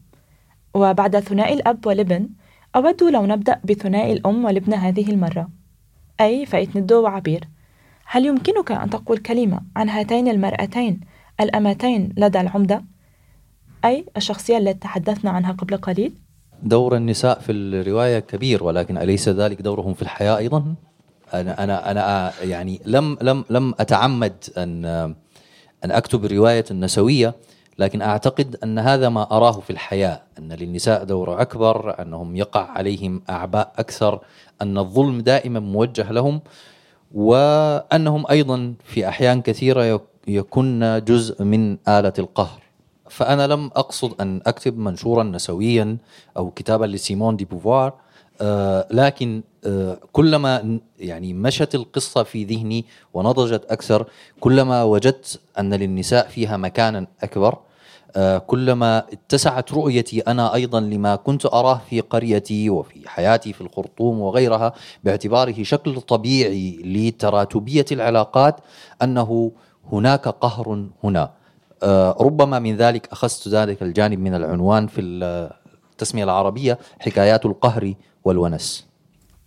وبعد 0.75 1.21
ثنائي 1.21 1.55
الأب 1.55 1.87
والابن 1.87 2.29
أود 2.77 3.03
لو 3.03 3.27
نبدأ 3.27 3.61
بثنائي 3.65 4.13
الأم 4.13 4.45
والابن 4.45 4.75
هذه 4.75 5.11
المرة 5.11 5.49
أي 6.21 6.47
فايت 6.47 6.77
ندو 6.77 7.03
وعبير 7.03 7.49
هل 8.05 8.27
يمكنك 8.27 8.73
أن 8.73 8.91
تقول 8.91 9.19
كلمة 9.19 9.61
عن 9.77 9.89
هاتين 9.89 10.29
المرأتين 10.29 11.01
الأمتين 11.41 12.15
لدى 12.17 12.41
العمدة؟ 12.41 12.85
أي 13.85 14.07
الشخصية 14.17 14.59
التي 14.59 14.79
تحدثنا 14.79 15.31
عنها 15.31 15.53
قبل 15.53 15.77
قليل؟ 15.77 16.13
دور 16.63 16.97
النساء 16.97 17.41
في 17.41 17.53
الرواية 17.53 18.19
كبير 18.19 18.65
ولكن 18.65 18.99
أليس 18.99 19.29
ذلك 19.29 19.63
دورهم 19.63 19.95
في 19.95 20.03
الحياة 20.03 20.37
أيضا؟ 20.37 20.75
أنا 21.35 21.65
أنا 21.65 21.91
أنا 21.91 22.33
يعني 22.43 22.81
لم 22.87 23.19
لم 23.23 23.45
لم 23.51 23.75
أتعمد 23.81 24.35
أن 24.59 24.85
أن 25.85 25.91
أكتب 25.91 26.25
الرواية 26.25 26.65
النسوية 26.71 27.35
لكن 27.79 28.03
أعتقد 28.03 28.57
أن 28.65 28.79
هذا 28.79 29.09
ما 29.09 29.23
أراه 29.37 29.53
في 29.61 29.71
الحياة 29.71 30.23
أن 30.39 30.53
للنساء 30.53 31.05
دور 31.05 31.41
أكبر 31.41 32.03
أنهم 32.03 32.37
يقع 32.37 32.71
عليهم 32.71 33.23
أعباء 33.31 33.73
أكثر 33.79 34.21
أن 34.63 34.79
الظلم 34.79 35.21
دائما 35.21 35.61
موجه 35.61 36.13
لهم 36.13 36.41
وأنهم 37.15 38.25
أيضا 38.31 38.75
في 38.85 39.09
أحيان 39.09 39.43
كثيرة 39.43 40.01
يكن 40.29 41.03
جزء 41.07 41.45
من 41.45 41.79
آلة 41.89 42.13
القهر. 42.19 42.63
فأنا 43.11 43.47
لم 43.47 43.71
أقصد 43.77 44.21
أن 44.21 44.41
أكتب 44.47 44.79
منشورا 44.79 45.23
نسويا 45.23 45.97
أو 46.37 46.51
كتابا 46.51 46.85
لسيمون 46.85 47.37
دي 47.37 47.45
بوفوار 47.45 47.93
لكن 48.91 49.43
آه، 49.65 49.99
كلما 50.13 50.79
يعني 50.99 51.35
مشت 51.35 51.75
القصة 51.75 52.23
في 52.23 52.45
ذهني 52.45 52.85
ونضجت 53.15 53.65
أكثر 53.71 54.07
كلما 54.41 54.83
وجدت 54.83 55.41
أن 55.59 55.75
للنساء 55.75 56.29
فيها 56.29 56.57
مكانا 56.57 57.07
أكبر 57.23 57.59
آه، 58.17 58.39
كلما 58.39 58.99
اتسعت 59.13 59.73
رؤيتي 59.73 60.21
أنا 60.21 60.55
أيضا 60.55 60.81
لما 60.81 61.17
كنت 61.17 61.47
أراه 61.47 61.81
في 61.91 62.01
قريتي 62.01 62.71
وفي 62.71 63.09
حياتي 63.09 63.53
في 63.53 63.61
الخرطوم 63.61 64.21
وغيرها 64.21 64.73
باعتباره 65.05 65.63
شكل 65.63 66.01
طبيعي 66.01 66.83
لتراتبية 66.85 67.85
العلاقات 67.93 68.61
أنه 69.03 69.53
هناك 69.93 70.29
قهر 70.29 70.87
هنا. 71.05 71.31
ربما 72.21 72.59
من 72.59 72.77
ذلك 72.77 73.09
أخذت 73.13 73.49
ذلك 73.49 73.83
الجانب 73.83 74.19
من 74.19 74.35
العنوان 74.35 74.87
في 74.87 75.01
التسمية 76.03 76.25
العربية 76.25 76.79
حكايات 77.01 77.47
القهر 77.47 77.95
والونس. 78.25 78.87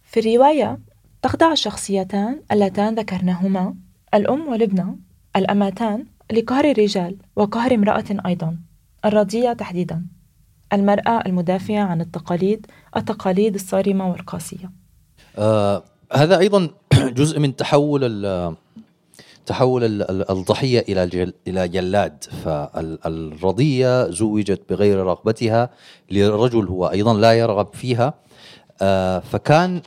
في 0.04 0.20
الرواية 0.20 0.80
تخضع 1.22 1.52
الشخصيتان 1.52 2.42
اللتان 2.52 2.96
ذكرناهما 2.96 3.76
الأم 4.14 4.48
والابنة 4.48 4.98
الأماتان 5.36 6.06
لقهر 6.34 6.66
الرجال 6.72 7.18
وقهر 7.36 7.74
امرأة 7.74 8.06
أيضا 8.26 8.58
الرضية 9.06 9.54
تحديدا 9.54 10.06
المرأة 10.74 11.26
المدافعة 11.26 11.84
عن 11.84 12.02
التقاليد 12.02 12.68
التقاليد 12.98 13.56
الصارمة 13.56 14.12
والقاسية. 14.12 14.72
آه 15.38 15.84
هذا 16.14 16.40
أيضا 16.40 16.70
جزء 17.20 17.40
من 17.40 17.56
تحول 17.56 18.04
تحول 19.46 20.02
الضحية 20.30 20.86
إلى 20.90 21.34
إلى 21.48 21.68
جلاد. 21.68 22.24
فالرضية 22.44 24.10
زوجت 24.10 24.62
بغير 24.70 24.98
رغبتها 24.98 25.70
لرجل 26.12 26.68
هو 26.68 26.86
أيضا 26.88 27.14
لا 27.14 27.34
يرغب 27.34 27.68
فيها. 27.74 28.14
آه، 28.82 29.20
فكان 29.20 29.82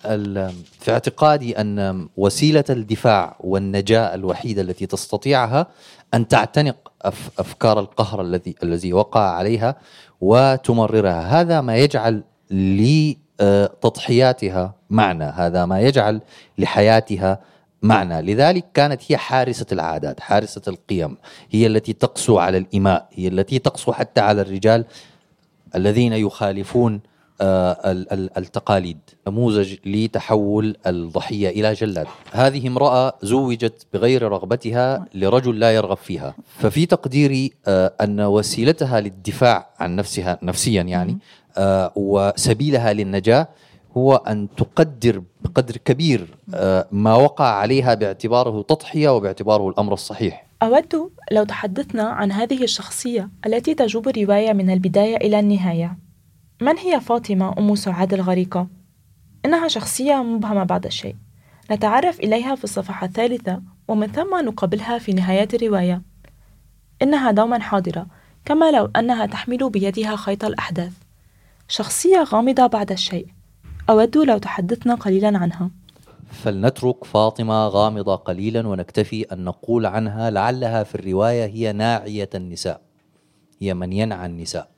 في 0.81 0.93
اعتقادي 0.93 1.61
أن 1.61 2.09
وسيلة 2.17 2.65
الدفاع 2.71 3.37
والنجاة 3.41 4.15
الوحيدة 4.15 4.63
التي 4.63 4.87
تستطيعها 4.87 5.67
أن 6.15 6.29
تعتنق 6.29 6.93
أفكار 7.39 7.81
القهر 7.81 8.21
الذي 8.23 8.55
الذي 8.63 8.93
وقع 8.93 9.21
عليها 9.21 9.77
وتمررها. 10.21 11.41
هذا 11.41 11.61
ما 11.61 11.77
يجعل 11.77 12.23
لتضحياتها 13.41 14.75
معنى. 14.91 15.25
هذا 15.25 15.67
ما 15.67 15.81
يجعل 15.81 16.21
لحياتها 16.59 17.41
معنى. 17.83 18.23
لذلك 18.23 18.65
كانت 18.75 19.01
هي 19.09 19.17
حارسة 19.17 19.67
العادات 19.73 20.21
حارسة 20.21 20.63
القيم. 20.69 21.17
هي 21.51 21.67
التي 21.67 21.93
تقسو 21.93 22.39
على 22.39 22.59
الإماء 22.59 23.09
هي 23.13 23.29
التي 23.29 23.59
تقسو 23.59 23.93
حتى 23.93 24.21
على 24.21 24.41
الرجال 24.41 24.85
الذين 25.75 26.13
يخالفون 26.13 27.01
آه، 27.41 27.79
التقاليد. 28.39 28.99
نموذج 29.29 29.77
لتحول 29.87 30.77
الضحية 30.87 31.49
إلى 31.49 31.73
جلاد. 31.73 32.07
هذه 32.33 32.69
امرأة 32.69 33.13
زوجت 33.23 33.87
بغير 33.93 34.23
رغبتها 34.23 35.07
لرجل 35.15 35.59
لا 35.59 35.75
يرغب 35.75 35.97
فيها. 35.97 36.35
ففي 36.59 36.87
تقديري 36.87 37.53
آه، 37.67 37.93
أن 38.01 38.21
وسيلتها 38.21 39.01
للدفاع 39.01 39.71
عن 39.79 39.97
نفسها 39.97 40.39
نفسيا 40.43 40.83
يعني 40.83 41.19
آه، 41.59 41.93
وسبيلها 41.97 42.93
للنجاة 42.93 43.49
هو 43.97 44.15
أن 44.17 44.49
تقدر 44.57 45.23
بقدر 45.41 45.77
كبير 45.77 46.37
ما 46.93 47.15
وقع 47.15 47.45
عليها 47.45 47.95
باعتباره 47.95 48.63
تضحية 48.63 49.09
وباعتباره 49.09 49.69
الأمر 49.69 49.93
الصحيح. 49.93 50.47
أود 50.63 51.11
لو 51.33 51.45
تحدثنا 51.45 52.03
عن 52.03 52.33
هذه 52.33 52.63
الشخصية 52.63 53.31
التي 53.47 53.75
تجوب 53.75 54.09
الرواية 54.09 54.53
من 54.53 54.71
البداية 54.71 55.17
إلى 55.17 55.41
النهاية. 55.41 55.99
من 56.61 56.79
هي 56.79 57.01
فاطمة 57.01 57.55
أم 57.59 57.75
سعاد 57.75 58.15
الغريقة؟ 58.15 58.67
إنها 59.45 59.69
شخصية 59.69 60.23
مبهمة 60.23 60.65
بعض 60.65 60.87
الشيء. 60.87 61.17
نتعرف 61.71 62.21
إليها 62.21 62.55
في 62.55 62.65
الصفحة 62.65 63.07
الثالثة 63.07 63.63
ومن 63.89 64.07
ثم 64.07 64.45
نقابلها 64.45 64.99
في 64.99 65.13
نهاية 65.13 65.49
الرواية. 65.55 66.03
إنها 67.03 67.31
دوما 67.31 67.59
حاضرة 67.61 68.07
كما 68.45 68.71
لو 68.71 68.91
أنها 68.97 69.27
تحمل 69.27 69.71
بيدها 69.71 70.17
خيط 70.17 70.45
الأحداث. 70.45 70.93
شخصية 71.69 72.23
غامضة 72.23 72.67
بعد 72.67 72.93
الشيء. 72.93 73.27
أود 73.91 74.17
لو 74.17 74.39
تحدثنا 74.39 74.95
قليلا 74.95 75.39
عنها. 75.39 75.71
فلنترك 76.31 77.05
فاطمة 77.05 77.67
غامضة 77.67 78.17
قليلا 78.17 78.69
ونكتفي 78.69 79.23
أن 79.23 79.45
نقول 79.45 79.87
عنها 79.87 80.31
لعلها 80.31 80.83
في 80.83 80.95
الرواية 80.95 81.47
هي 81.47 81.73
ناعية 81.73 82.31
النساء. 82.35 82.81
هي 83.61 83.75
من 83.75 83.93
ينعى 83.93 84.27
النساء. 84.27 84.69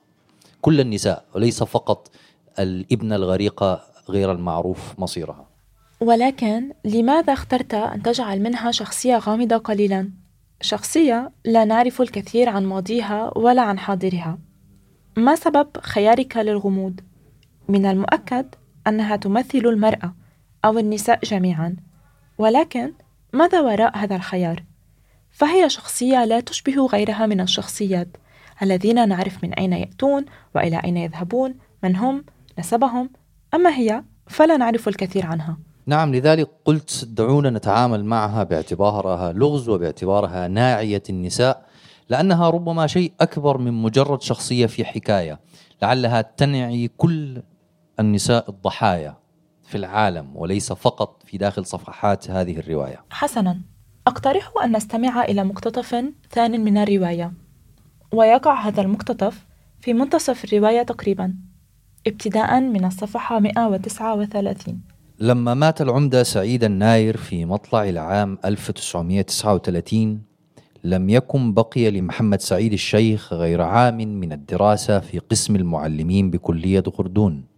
كل 0.61 0.79
النساء 0.79 1.25
وليس 1.35 1.63
فقط 1.63 2.11
الابنة 2.59 3.15
الغريقة 3.15 3.81
غير 4.09 4.31
المعروف 4.31 4.99
مصيرها. 4.99 5.45
ولكن 6.01 6.73
لماذا 6.85 7.33
اخترت 7.33 7.73
أن 7.73 8.03
تجعل 8.03 8.41
منها 8.41 8.71
شخصية 8.71 9.17
غامضة 9.17 9.57
قليلا؟ 9.57 10.09
شخصية 10.61 11.31
لا 11.45 11.65
نعرف 11.65 12.01
الكثير 12.01 12.49
عن 12.49 12.65
ماضيها 12.65 13.37
ولا 13.37 13.61
عن 13.61 13.79
حاضرها. 13.79 14.37
ما 15.17 15.35
سبب 15.35 15.67
خيارك 15.81 16.37
للغموض؟ 16.37 16.99
من 17.69 17.85
المؤكد 17.85 18.55
أنها 18.87 19.15
تمثل 19.15 19.57
المرأة 19.65 20.13
أو 20.65 20.79
النساء 20.79 21.19
جميعا 21.25 21.75
ولكن 22.37 22.93
ماذا 23.33 23.61
وراء 23.61 23.97
هذا 23.97 24.15
الخيار؟ 24.15 24.63
فهي 25.31 25.69
شخصية 25.69 26.25
لا 26.25 26.39
تشبه 26.39 26.85
غيرها 26.85 27.25
من 27.25 27.41
الشخصيات 27.41 28.07
الذين 28.61 29.09
نعرف 29.09 29.43
من 29.43 29.53
أين 29.53 29.73
يأتون 29.73 30.25
وإلى 30.55 30.81
أين 30.83 30.97
يذهبون 30.97 31.55
من 31.83 31.95
هم 31.95 32.25
نسبهم 32.59 33.09
أما 33.53 33.69
هي 33.69 34.03
فلا 34.27 34.57
نعرف 34.57 34.87
الكثير 34.87 35.25
عنها 35.25 35.57
نعم 35.85 36.15
لذلك 36.15 36.49
قلت 36.65 37.05
دعونا 37.05 37.49
نتعامل 37.49 38.05
معها 38.05 38.43
باعتبارها 38.43 39.33
لغز 39.33 39.69
وباعتبارها 39.69 40.47
ناعية 40.47 41.03
النساء 41.09 41.65
لأنها 42.09 42.49
ربما 42.49 42.87
شيء 42.87 43.11
أكبر 43.21 43.57
من 43.57 43.73
مجرد 43.73 44.21
شخصية 44.21 44.65
في 44.65 44.85
حكاية 44.85 45.39
لعلها 45.81 46.21
تنعي 46.21 46.89
كل 46.97 47.41
النساء 47.99 48.49
الضحايا 48.49 49.17
في 49.63 49.77
العالم 49.77 50.35
وليس 50.35 50.73
فقط 50.73 51.23
في 51.25 51.37
داخل 51.37 51.65
صفحات 51.65 52.31
هذه 52.31 52.57
الرواية. 52.57 53.03
حسنا. 53.09 53.61
أقترح 54.07 54.51
أن 54.63 54.75
نستمع 54.75 55.23
إلى 55.23 55.43
مقتطف 55.43 56.05
ثان 56.31 56.63
من 56.63 56.77
الرواية. 56.77 57.33
ويقع 58.13 58.67
هذا 58.67 58.81
المقتطف 58.81 59.45
في 59.79 59.93
منتصف 59.93 60.43
الرواية 60.43 60.83
تقريبا. 60.83 61.35
ابتداء 62.07 62.59
من 62.59 62.85
الصفحة 62.85 63.39
139 63.39 64.81
لما 65.19 65.53
مات 65.53 65.81
العمدة 65.81 66.23
سعيد 66.23 66.63
الناير 66.63 67.17
في 67.17 67.45
مطلع 67.45 67.89
العام 67.89 68.37
1939 68.45 70.21
لم 70.83 71.09
يكن 71.09 71.53
بقي 71.53 71.91
لمحمد 71.91 72.41
سعيد 72.41 72.73
الشيخ 72.73 73.33
غير 73.33 73.61
عام 73.61 73.97
من 73.97 74.33
الدراسة 74.33 74.99
في 74.99 75.19
قسم 75.19 75.55
المعلمين 75.55 76.31
بكلية 76.31 76.83
غردون. 76.97 77.50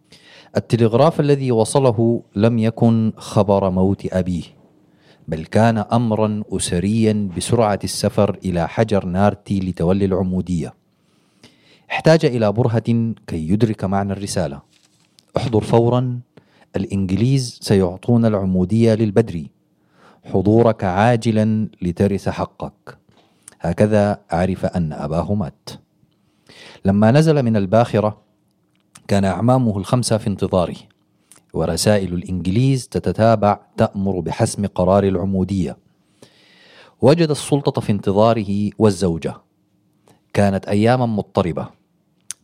التلغراف 0.58 1.20
الذي 1.20 1.52
وصله 1.52 2.22
لم 2.36 2.60
يكن 2.60 3.14
خبر 3.18 3.70
موت 3.70 4.14
أبيه 4.14 4.44
بل 5.28 5.46
كان 5.46 5.78
امرا 5.78 6.44
اسريا 6.52 7.30
بسرعة 7.38 7.80
السفر 7.84 8.38
إلى 8.46 8.68
حجر 8.68 9.06
نارتي 9.06 9.60
لتولي 9.60 10.06
العمودية. 10.06 10.74
احتاج 11.92 12.26
إلى 12.26 12.52
برهة 12.52 13.14
كي 13.28 13.50
يدرك 13.50 13.84
معنى 13.84 14.14
الرسالة. 14.14 14.62
احضر 15.38 15.62
فورا 15.62 16.20
الإنجليز 16.76 17.60
سيعطون 17.62 18.26
العمودية 18.26 18.94
للبدري 18.94 19.52
حضورك 20.24 20.84
عاجلا 20.84 21.68
لترث 21.82 22.30
حقك. 22.30 22.98
هكذا 23.60 24.20
عرف 24.32 24.66
أن 24.66 24.94
أباه 24.94 25.34
مات. 25.34 25.70
لما 26.86 27.12
نزل 27.12 27.44
من 27.44 27.58
الباخرة 27.58 28.18
كان 29.08 29.26
أعمامه 29.26 29.78
الخمسه 29.78 30.18
في 30.18 30.28
انتظاره 30.28 30.76
ورسائل 31.54 32.14
الإنجليز 32.14 32.88
تتتابع 32.88 33.60
تأمر 33.78 34.20
بحسم 34.20 34.66
قرار 34.66 35.04
العمودية. 35.04 35.78
وجد 37.02 37.30
السلطة 37.30 37.82
في 37.82 37.92
انتظاره 37.92 38.70
والزوجة. 38.80 39.34
كانت 40.34 40.66
أياما 40.66 41.06
مضطربة. 41.06 41.68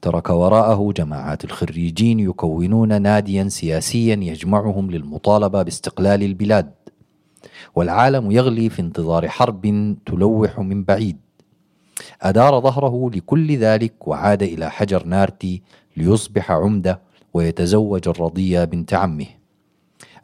ترك 0.01 0.29
وراءه 0.29 0.91
جماعات 0.97 1.43
الخريجين 1.43 2.19
يكونون 2.19 3.01
ناديا 3.01 3.47
سياسيا 3.47 4.15
يجمعهم 4.15 4.91
للمطالبة 4.91 5.63
باستقلال 5.63 6.23
البلاد. 6.23 6.71
والعالم 7.75 8.31
يغلي 8.31 8.69
في 8.69 8.81
انتظار 8.81 9.27
حرب 9.27 9.95
تلوح 10.05 10.59
من 10.59 10.83
بعيد. 10.83 11.17
أدار 12.21 12.59
ظهره 12.59 13.11
لكل 13.13 13.57
ذلك 13.57 14.07
وعاد 14.07 14.43
إلى 14.43 14.71
حجر 14.71 15.05
نارتي 15.05 15.61
ليصبح 15.97 16.51
عمدة 16.51 17.01
ويتزوج 17.33 18.07
الرضية 18.07 18.63
بنت 18.63 18.93
عمه. 18.93 19.25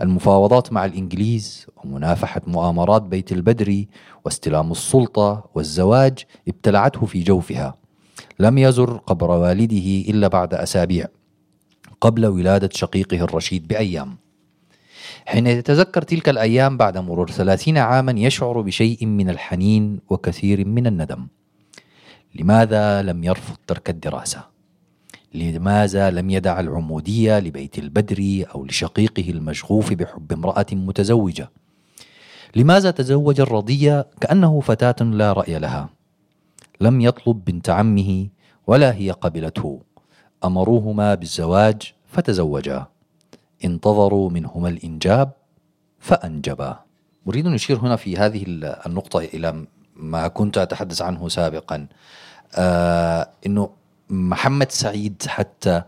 المفاوضات 0.01 0.73
مع 0.73 0.85
الإنجليز 0.85 1.67
ومنافحة 1.83 2.41
مؤامرات 2.47 3.01
بيت 3.01 3.31
البدري 3.31 3.87
واستلام 4.25 4.71
السلطة 4.71 5.49
والزواج 5.55 6.19
ابتلعته 6.47 7.05
في 7.05 7.23
جوفها. 7.23 7.75
لم 8.39 8.57
يزر 8.57 8.97
قبر 8.97 9.31
والده 9.31 10.11
إلا 10.11 10.27
بعد 10.27 10.53
أسابيع 10.53 11.07
قبل 12.01 12.25
ولادة 12.25 12.69
شقيقه 12.73 13.23
الرشيد 13.23 13.67
بأيام. 13.67 14.17
حين 15.25 15.47
يتذكر 15.47 16.01
تلك 16.01 16.29
الأيام 16.29 16.77
بعد 16.77 16.97
مرور 16.97 17.31
ثلاثين 17.31 17.77
عاما 17.77 18.11
يشعر 18.11 18.61
بشيء 18.61 19.05
من 19.05 19.29
الحنين 19.29 19.99
وكثير 20.09 20.67
من 20.67 20.87
الندم. 20.87 21.27
لماذا 22.35 23.01
لم 23.01 23.23
يرفض 23.23 23.55
ترك 23.67 23.89
الدراسة؟ 23.89 24.43
لماذا 25.33 26.11
لم 26.11 26.29
يدع 26.29 26.59
العمودية 26.59 27.39
لبيت 27.39 27.79
البدري 27.79 28.43
أو 28.43 28.65
لشقيقه 28.65 29.29
المشغوف 29.29 29.93
بحب 29.93 30.33
امرأة 30.33 30.65
متزوجة؟ 30.71 31.49
لماذا 32.55 32.91
تزوج 32.91 33.41
الرضية 33.41 34.07
كأنه 34.21 34.59
فتاة 34.59 35.05
لا 35.05 35.33
رأي 35.33 35.59
لها؟ 35.59 35.89
لم 36.81 37.01
يطلب 37.01 37.45
بنت 37.45 37.69
عمه 37.69 38.27
ولا 38.67 38.93
هي 38.93 39.11
قبلته 39.11 39.81
أمروهما 40.43 41.15
بالزواج 41.15 41.93
فتزوجا 42.07 42.87
انتظروا 43.65 44.29
منهما 44.29 44.69
الإنجاب 44.69 45.31
فأنجبا 45.99 46.79
أريد 47.27 47.47
أن 47.47 47.53
أشير 47.53 47.77
هنا 47.77 47.95
في 47.95 48.17
هذه 48.17 48.43
النقطة 48.85 49.19
إلى 49.19 49.65
ما 49.95 50.27
كنت 50.27 50.57
أتحدث 50.57 51.01
عنه 51.01 51.29
سابقا. 51.29 51.87
آه 52.55 53.29
إنه 53.45 53.69
محمد 54.09 54.71
سعيد 54.71 55.23
حتى 55.27 55.81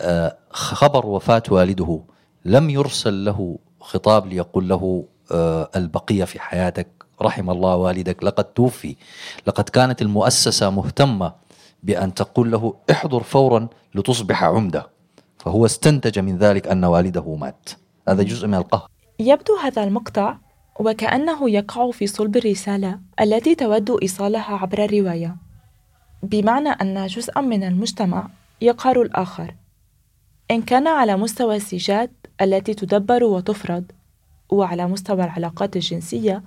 آه 0.00 0.36
خبر 0.50 1.06
وفاة 1.06 1.42
والده 1.50 2.00
لم 2.44 2.70
يرسل 2.70 3.24
له 3.24 3.58
خطاب 3.80 4.26
ليقول 4.26 4.68
له 4.68 5.04
آه 5.32 5.70
البقية 5.76 6.24
في 6.24 6.40
حياتك 6.40 6.88
رحم 7.22 7.50
الله 7.50 7.76
والدك 7.76 8.24
لقد 8.24 8.44
توفي. 8.44 8.96
لقد 9.46 9.68
كانت 9.68 10.02
المؤسسة 10.02 10.70
مهتمة 10.70 11.32
بأن 11.82 12.14
تقول 12.14 12.50
له 12.50 12.74
احضر 12.90 13.22
فورا 13.22 13.68
لتصبح 13.94 14.44
عمدة. 14.44 14.86
فهو 15.38 15.66
استنتج 15.66 16.18
من 16.18 16.38
ذلك 16.38 16.68
أن 16.68 16.84
والده 16.84 17.34
مات. 17.34 17.68
هذا 18.08 18.22
جزء 18.22 18.46
من 18.46 18.54
القهر. 18.54 18.88
يبدو 19.18 19.56
هذا 19.56 19.84
المقطع 19.84 20.36
وكأنه 20.78 21.50
يقع 21.50 21.90
في 21.90 22.06
صلب 22.06 22.36
الرسالة 22.36 23.00
التي 23.20 23.54
تود 23.54 23.90
إيصالها 24.02 24.54
عبر 24.54 24.84
الرواية. 24.84 25.36
بمعنى 26.22 26.68
أن 26.68 27.06
جزءا 27.06 27.40
من 27.40 27.62
المجتمع 27.62 28.28
يقهر 28.60 29.02
الآخر. 29.02 29.54
إن 30.50 30.62
كان 30.62 30.86
على 30.86 31.16
مستوى 31.16 31.56
الزيجات 31.56 32.10
التي 32.40 32.74
تدبر 32.74 33.24
وتفرض 33.24 33.84
وعلى 34.50 34.86
مستوى 34.86 35.24
العلاقات 35.24 35.76
الجنسية 35.76 36.42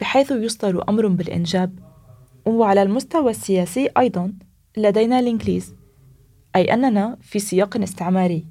بحيث 0.00 0.30
يصدر 0.30 0.88
أمر 0.88 1.06
بالإنجاب. 1.06 1.78
وعلى 2.46 2.82
المستوى 2.82 3.30
السياسي 3.30 3.88
أيضا 3.98 4.32
لدينا 4.76 5.18
الإنجليز 5.18 5.74
أي 6.56 6.74
أننا 6.74 7.16
في 7.20 7.38
سياق 7.38 7.76
استعماري. 7.76 8.46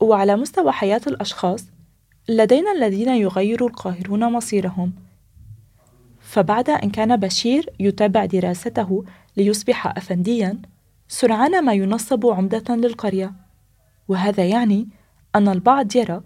وعلى 0.00 0.36
مستوى 0.36 0.72
حياة 0.72 1.00
الأشخاص 1.06 1.73
لدينا 2.28 2.72
الذين 2.72 3.08
يغير 3.08 3.66
القاهرون 3.66 4.32
مصيرهم. 4.32 4.92
فبعد 6.20 6.70
أن 6.70 6.90
كان 6.90 7.16
بشير 7.16 7.70
يتابع 7.80 8.24
دراسته 8.24 9.04
ليصبح 9.36 9.86
أفنديا 9.86 10.58
سرعان 11.08 11.64
ما 11.64 11.72
ينصب 11.72 12.26
عمدة 12.26 12.74
للقرية. 12.74 13.32
وهذا 14.08 14.44
يعني 14.44 14.88
أن 15.34 15.48
البعض 15.48 15.96
يرى 15.96 16.20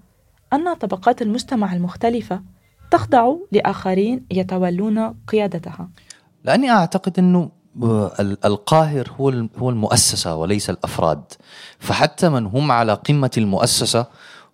أن 0.52 0.74
طبقات 0.74 1.22
المجتمع 1.22 1.72
المختلفة 1.72 2.42
تخضع 2.90 3.34
لآخرين 3.52 4.26
يتولون 4.30 5.14
قيادتها. 5.28 5.88
لأني 6.44 6.70
أعتقد 6.70 7.18
أنه 7.18 7.50
القاهر 8.44 9.10
هو 9.20 9.28
هو 9.56 9.70
المؤسسة 9.70 10.36
وليس 10.36 10.70
الأفراد. 10.70 11.22
فحتى 11.78 12.28
من 12.28 12.46
هم 12.46 12.72
على 12.72 12.94
قمة 12.94 13.30
المؤسسة 13.38 14.06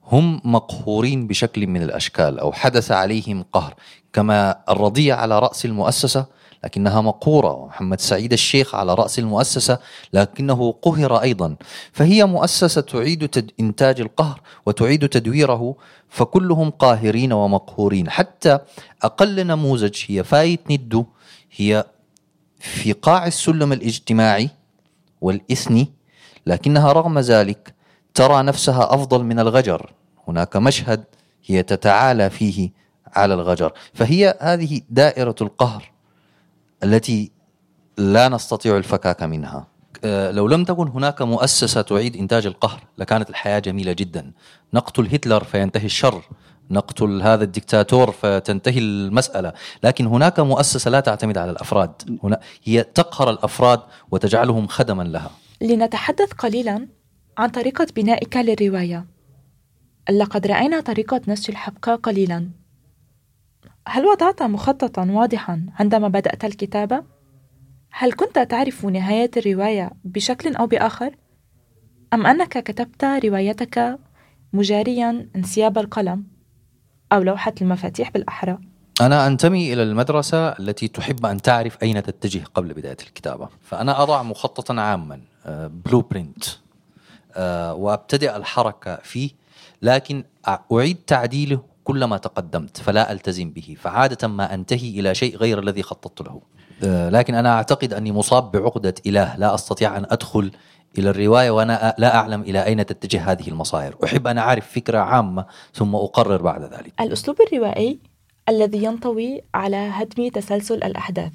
هم 0.06 0.40
مقهورين 0.44 1.26
بشكل 1.26 1.66
من 1.66 1.82
الأشكال 1.82 2.38
أو 2.38 2.52
حدث 2.52 2.92
عليهم 2.92 3.44
قهر 3.52 3.74
كما 4.12 4.56
الرضيع 4.68 5.16
على 5.16 5.38
رأس 5.38 5.64
المؤسسة 5.64 6.26
لكنها 6.64 7.00
مقورة 7.00 7.66
محمد 7.66 8.00
سعيد 8.00 8.32
الشيخ 8.32 8.74
على 8.74 8.94
رأس 8.94 9.18
المؤسسة 9.18 9.78
لكنه 10.12 10.72
قهر 10.82 11.16
أيضا. 11.22 11.56
فهي 11.92 12.24
مؤسسة 12.24 12.80
تعيد 12.80 13.52
إنتاج 13.60 14.00
القهر 14.00 14.40
وتعيد 14.66 15.08
تدويره 15.08 15.76
فكلهم 16.08 16.70
قاهرين 16.70 17.32
ومقهورين. 17.32 18.10
حتى 18.10 18.58
أقل 19.02 19.46
نموذج 19.46 19.96
هي 20.06 20.24
فايت 20.24 20.70
ندو 20.70 21.04
هي 21.56 21.84
في 22.58 22.92
قاع 22.92 23.26
السلم 23.26 23.72
الاجتماعي 23.72 24.50
والإثني 25.20 25.92
لكنها 26.46 26.92
رغم 26.92 27.18
ذلك 27.18 27.73
ترى 28.14 28.42
نفسها 28.42 28.94
أفضل 28.94 29.24
من 29.24 29.38
الغجر. 29.38 29.92
هناك 30.28 30.56
مشهد 30.56 31.04
هي 31.46 31.62
تتعالى 31.62 32.30
فيه 32.30 32.70
على 33.16 33.34
الغجر. 33.34 33.72
فهي 33.94 34.38
هذه 34.40 34.80
دائرة 34.90 35.34
القهر 35.40 35.92
التي 36.84 37.32
لا 37.98 38.28
نستطيع 38.28 38.76
الفكاك 38.76 39.22
منها. 39.22 39.66
آه، 40.04 40.30
لو 40.30 40.48
لم 40.48 40.64
تكن 40.64 40.88
هناك 40.88 41.22
مؤسسة 41.22 41.82
تعيد 41.82 42.16
إنتاج 42.16 42.46
القهر 42.46 42.80
لكانت 42.98 43.30
الحياة 43.30 43.58
جميلة 43.58 43.92
جدا. 43.92 44.32
نقتل 44.74 45.08
هتلر 45.12 45.44
فينتهي 45.44 45.84
الشر. 45.84 46.22
نقتل 46.70 47.22
هذا 47.22 47.44
الدكتاتور 47.44 48.10
فتنتهي 48.10 48.78
المسألة. 48.78 49.52
لكن 49.82 50.06
هناك 50.06 50.40
مؤسسة 50.40 50.90
لا 50.90 51.00
تعتمد 51.00 51.38
على 51.38 51.50
الأفراد. 51.50 52.18
هنا 52.22 52.40
هي 52.64 52.82
تقهر 52.82 53.30
الأفراد 53.30 53.80
وتجعلهم 54.10 54.66
خدما 54.66 55.02
لها. 55.02 55.30
لنتحدث 55.60 56.32
قليلا 56.32 56.88
عن 57.38 57.48
طريقة 57.48 57.86
بنائك 57.96 58.36
للرواية 58.36 59.06
لقد 60.10 60.46
رأينا 60.46 60.80
طريقة 60.80 61.20
نسج 61.28 61.50
الحبكة 61.50 61.94
قليلا 61.94 62.48
هل 63.88 64.06
وضعت 64.06 64.42
مخططا 64.42 65.10
واضحا 65.10 65.66
عندما 65.78 66.08
بدأت 66.08 66.44
الكتابة؟ 66.44 67.04
هل 67.90 68.12
كنت 68.12 68.38
تعرف 68.38 68.84
نهاية 68.84 69.30
الرواية 69.36 69.90
بشكل 70.04 70.54
أو 70.54 70.66
بآخر؟ 70.66 71.16
أم 72.14 72.26
أنك 72.26 72.58
كتبت 72.58 73.04
روايتك 73.04 73.98
مجاريا 74.52 75.28
انسياب 75.36 75.78
القلم 75.78 76.24
أو 77.12 77.22
لوحة 77.22 77.54
المفاتيح 77.62 78.10
بالأحرى؟ 78.10 78.58
أنا 79.00 79.26
أنتمي 79.26 79.72
إلى 79.72 79.82
المدرسة 79.82 80.48
التي 80.48 80.88
تحب 80.88 81.26
أن 81.26 81.42
تعرف 81.42 81.82
أين 81.82 82.02
تتجه 82.02 82.44
قبل 82.54 82.74
بداية 82.74 82.96
الكتابة 83.06 83.48
فأنا 83.62 84.02
أضع 84.02 84.22
مخططا 84.22 84.80
عاما 84.80 85.20
بلو 85.46 86.00
آه، 86.00 86.04
برينت 86.10 86.44
آه، 87.34 87.74
وأبتدئ 87.74 88.36
الحركة 88.36 88.96
فيه 89.02 89.30
لكن 89.82 90.24
أعيد 90.72 90.96
تعديله 90.96 91.60
كلما 91.84 92.16
تقدمت 92.16 92.76
فلا 92.76 93.12
ألتزم 93.12 93.50
به 93.50 93.76
فعادة 93.80 94.28
ما 94.28 94.54
أنتهي 94.54 95.00
إلى 95.00 95.14
شيء 95.14 95.36
غير 95.36 95.58
الذي 95.58 95.82
خططت 95.82 96.20
له. 96.22 96.40
آه، 96.84 97.10
لكن 97.10 97.34
أنا 97.34 97.54
أعتقد 97.54 97.92
أني 97.92 98.12
مصاب 98.12 98.50
بعقدة 98.50 98.94
إله 99.06 99.36
لا 99.36 99.54
أستطيع 99.54 99.96
أن 99.96 100.06
أدخل 100.10 100.50
إلى 100.98 101.10
الرواية 101.10 101.50
وأنا 101.50 101.94
لا 101.98 102.14
أعلم 102.14 102.42
إلى 102.42 102.64
أين 102.64 102.86
تتجه 102.86 103.32
هذه 103.32 103.48
المصائر 103.48 103.96
أحب 104.04 104.26
أن 104.26 104.38
أعرف 104.38 104.72
فكرة 104.72 104.98
عامة 104.98 105.46
ثم 105.72 105.94
أقرر 105.94 106.42
بعد 106.42 106.62
ذلك. 106.62 106.92
الأسلوب 107.00 107.36
الروائي 107.40 107.98
الذي 108.48 108.84
ينطوي 108.84 109.40
على 109.54 109.76
هدم 109.76 110.28
تسلسل 110.28 110.74
الأحداث 110.74 111.32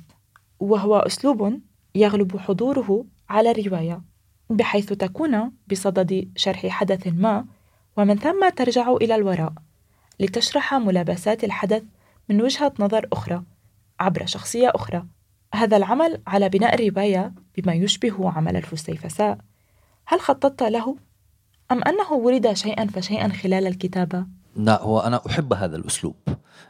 وهو 0.59 0.97
أسلوب 0.97 1.59
يغلب 1.95 2.38
حضوره 2.38 3.05
على 3.29 3.51
الرواية. 3.51 4.01
بحيث 4.49 4.93
تكون 4.93 5.51
بصدد 5.71 6.31
شرح 6.35 6.67
حدث 6.67 7.07
ما 7.07 7.45
ومن 7.97 8.17
ثم 8.17 8.49
ترجع 8.49 8.91
إلى 8.91 9.15
الوراء 9.15 9.53
لتشرح 10.19 10.73
ملابسات 10.73 11.43
الحدث 11.43 11.83
من 12.29 12.41
وجهة 12.41 12.73
نظر 12.79 13.07
أخرى 13.13 13.43
عبر 13.99 14.25
شخصية 14.25 14.71
أخرى 14.75 15.05
هذا 15.53 15.77
العمل 15.77 16.21
على 16.27 16.49
بناء 16.49 16.75
الرواية 16.75 17.33
بما 17.57 17.73
يشبه 17.73 18.29
عمل 18.29 18.57
الفسيفساء 18.57 19.38
هل 20.05 20.19
خططت 20.19 20.63
له؟ 20.63 20.95
أم 21.71 21.83
أنه 21.83 22.13
ولد 22.13 22.53
شيئا 22.53 22.88
فشيئا 22.88 23.29
خلال 23.29 23.67
الكتابة؟ 23.67 24.25
لا 24.55 24.81
هو 24.81 24.99
أنا 24.99 25.21
أحب 25.27 25.53
هذا 25.53 25.75
الأسلوب 25.75 26.15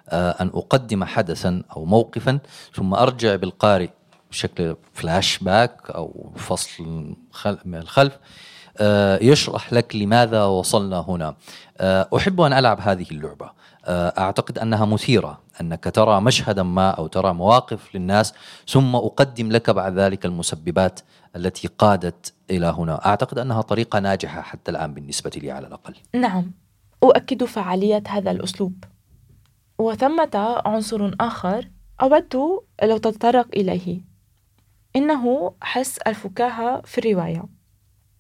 آه 0.10 0.32
أن 0.32 0.48
أقدم 0.48 1.04
حدثا 1.04 1.64
أو 1.76 1.86
موقفا 1.86 2.40
ثم 2.74 2.94
أرجع 2.94 3.36
بالقارئ 3.36 3.90
بشكل 4.32 4.76
فلاش 4.94 5.38
باك 5.38 5.90
أو 5.90 6.34
فصل 6.36 7.16
من 7.66 7.76
الخلف 7.76 8.18
آه، 8.82 9.20
يشرح 9.24 9.74
لك 9.74 9.96
لماذا 9.96 10.44
وصلنا 10.44 11.06
هنا. 11.08 11.36
آه، 11.78 12.10
أحب 12.16 12.42
أن 12.42 12.54
ألعب 12.54 12.80
هذه 12.82 13.06
اللعبة. 13.12 13.52
آه، 13.86 14.14
أعتقد 14.18 14.60
أنها 14.60 14.86
مثيرة 14.86 15.42
أنك 15.62 15.84
ترى 15.84 16.22
مشهدا 16.22 16.64
ما 16.64 16.90
أو 16.90 17.08
ترى 17.08 17.34
مواقف 17.34 17.96
للناس 17.96 18.34
ثم 18.68 18.96
أقدم 18.96 19.52
لك 19.52 19.70
بعد 19.70 20.00
ذلك 20.00 20.26
المسببات 20.26 21.00
التي 21.36 21.68
قادت 21.68 22.34
إلى 22.50 22.68
هنا. 22.68 23.06
أعتقد 23.06 23.40
أنها 23.40 23.62
طريقة 23.62 24.00
ناجحة 24.00 24.42
حتى 24.42 24.72
الآن 24.72 24.94
بالنسبة 24.94 25.32
لي 25.36 25.52
على 25.52 25.68
الأقل. 25.68 25.96
نعم 26.16 26.52
أؤكد 27.04 27.44
فعاليه 27.44 28.04
هذا 28.08 28.32
الأسلوب. 28.32 28.84
وثمة 29.78 30.62
عنصر 30.66 31.12
آخر 31.20 31.70
أود 32.02 32.36
لو 32.84 32.98
تتطرق 32.98 33.48
إليه. 33.54 34.02
إنه 35.00 35.56
حس 35.62 35.98
الفكاهة 35.98 36.82
في 36.82 36.98
الرواية. 36.98 37.46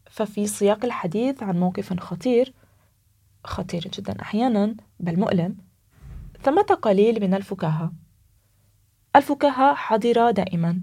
ففي 0.10 0.48
سياق 0.48 0.86
الحديث 0.86 1.44
عن 1.44 1.60
موقف 1.60 2.00
خطير 2.00 2.54
خطير 3.44 3.82
جدا 3.82 4.22
أحيانا 4.22 4.76
بل 5.00 5.20
مؤلم. 5.20 5.58
ثمة 6.44 6.62
قليل 6.64 7.22
من 7.22 7.34
الفكاهة. 7.34 7.94
الفكاهة 9.16 9.74
حاضرة 9.74 10.32
دائما. 10.32 10.82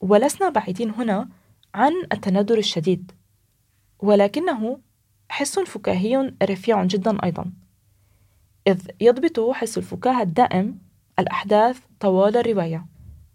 ولسنا 0.00 0.48
بعيدين 0.48 0.90
هنا 0.90 1.28
عن 1.74 1.92
التندر 2.12 2.58
الشديد. 2.58 3.12
ولكنه 3.98 4.80
حس 5.28 5.58
فكاهي 5.58 6.34
رفيع 6.42 6.84
جدا 6.84 7.24
أيضا. 7.24 7.52
إذ 8.66 8.90
يضبط 9.00 9.50
حس 9.50 9.78
الفكاهة 9.78 10.22
الدائم 10.22 10.78
الأحداث 11.18 11.80
طوال 12.00 12.36
الرواية. 12.36 12.86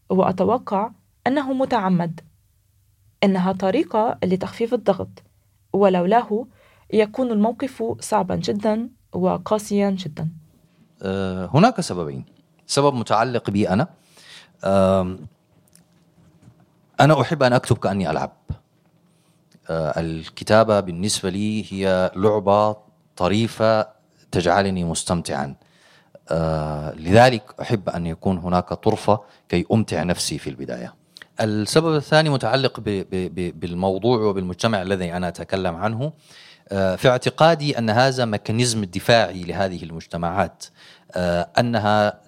وأتوقع 0.09 0.91
أنه 1.27 1.53
متعمد. 1.53 2.19
إنها 3.23 3.51
طريقة 3.51 4.17
لتخفيف 4.23 4.73
الضغط 4.73 5.23
ولولاه 5.73 6.47
يكون 6.93 7.31
الموقف 7.31 7.83
صعبا 7.99 8.35
جدا 8.35 8.89
وقاسيا 9.13 9.89
جدا. 9.89 10.29
أه، 11.01 11.49
هناك 11.53 11.81
سببين. 11.81 12.25
سبب 12.67 12.93
متعلق 12.93 13.49
بي 13.49 13.69
أنا. 13.69 13.87
أنا 16.99 17.21
أحب 17.21 17.43
أن 17.43 17.53
أكتب 17.53 17.77
كأني 17.77 18.09
ألعب. 18.09 18.31
أه، 19.69 19.99
الكتابة 19.99 20.79
بالنسبة 20.79 21.29
لي 21.29 21.73
هي 21.73 22.11
لعبة 22.15 22.77
طريفة 23.15 23.87
تجعلني 24.31 24.83
مستمتعا. 24.83 25.55
أه، 26.29 26.93
لذلك 26.93 27.55
أحب 27.61 27.89
أن 27.89 28.07
يكون 28.07 28.37
هناك 28.37 28.73
طرفة 28.73 29.19
كي 29.49 29.65
أمتع 29.71 30.03
نفسي 30.03 30.37
في 30.37 30.49
البداية. 30.49 31.02
السبب 31.41 31.95
الثاني 31.95 32.29
متعلق 32.29 32.79
بالموضوع 33.55 34.17
وبالمجتمع 34.17 34.81
الذي 34.81 35.13
أنا 35.13 35.27
أتكلم 35.27 35.75
عنه 35.75 36.13
آه، 36.69 36.95
في 36.95 37.09
اعتقادي 37.09 37.77
أن 37.77 37.89
هذا 37.89 38.25
ميكانيزم 38.25 38.83
دفاعي 38.83 39.43
لهذه 39.43 39.83
المجتمعات 39.83 40.65
آه، 41.11 41.49
أنها 41.59 42.19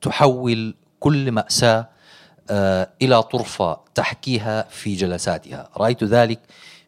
تحول 0.00 0.74
كل 1.00 1.32
مأساة 1.32 1.88
آه، 2.50 2.90
إلى 3.02 3.22
طرفة 3.22 3.80
تحكيها 3.94 4.62
في 4.70 4.94
جلساتها. 4.94 5.68
رأيت 5.76 6.04
ذلك 6.04 6.40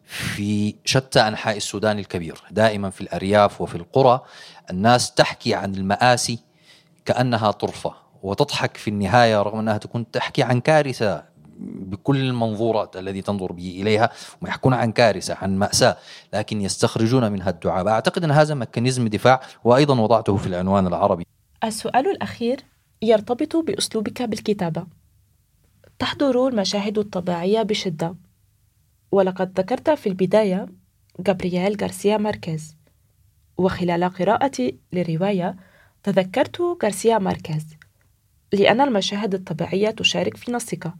في 0.05 0.75
شتى 0.85 1.19
أنحاء 1.19 1.57
السودان 1.57 1.99
الكبير. 1.99 2.41
دائما 2.51 2.89
في 2.89 3.01
الأرياف 3.01 3.61
وفي 3.61 3.75
القرى 3.75 4.21
الناس 4.69 5.11
تحكي 5.11 5.55
عن 5.55 5.75
المآسي 5.75 6.39
كأنها 7.05 7.51
طرفة 7.51 7.93
وتضحك 8.23 8.77
في 8.77 8.89
النهاية 8.89 9.41
رغم 9.41 9.59
أنها 9.59 9.77
تكون 9.77 10.11
تحكي 10.11 10.43
عن 10.43 10.61
كارثة 10.61 11.32
بكل 11.63 12.17
المنظورات 12.17 12.97
الذي 12.97 13.21
تنظر 13.21 13.51
به 13.51 13.81
إليها 13.81 14.09
ويحكون 14.41 14.73
عن 14.73 14.91
كارثة 14.91 15.37
عن 15.41 15.57
مأساة 15.57 15.97
لكن 16.33 16.61
يستخرجون 16.61 17.31
منها 17.31 17.49
الدعاء 17.49 17.87
أعتقد 17.87 18.23
أن 18.23 18.31
هذا 18.31 18.53
ميكانيزم 18.55 19.07
دفاع 19.07 19.41
وأيضا 19.63 19.99
وضعته 19.99 20.37
في 20.37 20.47
العنوان 20.47 20.87
العربي. 20.87 21.25
السؤال 21.63 22.07
الأخير 22.07 22.59
يرتبط 23.01 23.55
بأسلوبك 23.55 24.21
بالكتابة. 24.21 24.85
تحضر 25.99 26.47
المشاهد 26.47 26.97
الطبيعية 26.97 27.61
بشدة. 27.61 28.15
ولقد 29.11 29.59
ذكرت 29.59 29.89
في 29.89 30.09
البداية 30.09 30.67
غابرييل 31.27 31.77
غارسيا 31.81 32.17
ماركيز. 32.17 32.75
وخلال 33.57 34.03
قراءتي 34.03 34.77
للرواية 34.93 35.55
تذكرت 36.03 36.61
غارسيا 36.83 37.17
ماركيز 37.17 37.65
لأن 38.53 38.81
المشاهد 38.81 39.33
الطبيعية 39.33 39.89
تشارك 39.89 40.37
في 40.37 40.51
نصك. 40.51 40.93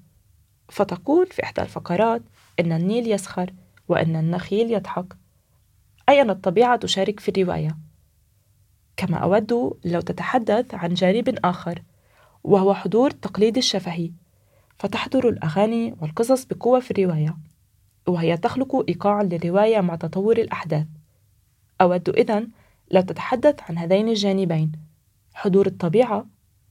فتقول 0.69 1.27
في 1.27 1.43
إحدى 1.43 1.61
الفقرات 1.61 2.21
إن 2.59 2.71
النيل 2.71 3.11
يسخر 3.11 3.53
وإن 3.87 4.15
النخيل 4.15 4.71
يضحك. 4.71 5.17
أي 6.09 6.21
أن 6.21 6.29
الطبيعة 6.29 6.75
تشارك 6.75 7.19
في 7.19 7.29
الرواية؟ 7.29 7.77
كما 8.97 9.17
أود 9.17 9.73
لو 9.85 10.01
تتحدث 10.01 10.73
عن 10.73 10.93
جانب 10.93 11.39
آخر 11.45 11.83
وهو 12.43 12.73
حضور 12.73 13.11
التقليد 13.11 13.57
الشفهي. 13.57 14.11
فتحضر 14.79 15.29
الأغاني 15.29 15.95
والقصص 16.01 16.45
بقوة 16.45 16.79
في 16.79 16.91
الرواية 16.91 17.37
وهي 18.07 18.37
تخلق 18.37 18.85
إيقاعا 18.89 19.23
للرواية 19.23 19.81
مع 19.81 19.95
تطور 19.95 20.37
الأحداث. 20.37 20.87
أود 21.81 22.09
إذن 22.09 22.49
لو 22.91 23.01
تتحدث 23.01 23.55
عن 23.69 23.77
هذين 23.77 24.09
الجانبين 24.09 24.71
حضور 25.33 25.67
الطبيعة 25.67 26.25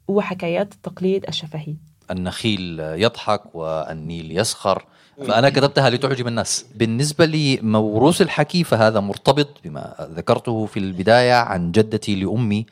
وحكايات 0.09 0.73
التقليد 0.75 1.27
الشفهي. 1.29 1.77
النخيل 2.13 2.81
يضحك 2.81 3.55
والنيل 3.55 4.39
يسخر. 4.39 4.85
فأنا 5.29 5.51
كتبتها 5.51 5.91
لتعجب 5.91 6.27
الناس. 6.29 6.67
بالنسبة 6.75 7.27
لموروث 7.27 8.23
الحكي 8.23 8.65
فهذا 8.65 9.01
مرتبط 9.01 9.49
بما 9.65 9.95
ذكرته 10.17 10.67
في 10.67 10.79
البداية 10.79 11.35
عن 11.35 11.73
جدتي 11.73 12.15
لأمي 12.15 12.67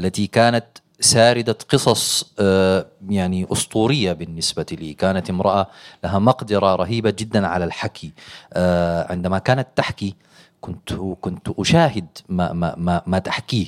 التي 0.00 0.26
كانت 0.26 0.66
ساردة 1.00 1.56
قصص 1.68 2.32
آه، 2.38 2.86
يعني 3.08 3.46
أسطورية 3.52 4.12
بالنسبة 4.12 4.66
لي. 4.72 4.94
كانت 4.94 5.30
امرأة 5.30 5.66
لها 6.04 6.18
مقدرة 6.18 6.76
رهيبة 6.76 7.10
جدا 7.10 7.46
على 7.46 7.64
الحكي. 7.64 8.12
آه، 8.52 9.12
عندما 9.12 9.38
كانت 9.38 9.68
تحكي 9.76 10.14
كنت 10.60 10.92
كنت 11.20 11.48
أشاهد 11.58 12.06
ما 12.28 12.52
ما 12.52 12.74
ما, 12.76 13.02
ما 13.06 13.18
تحكيه. 13.18 13.66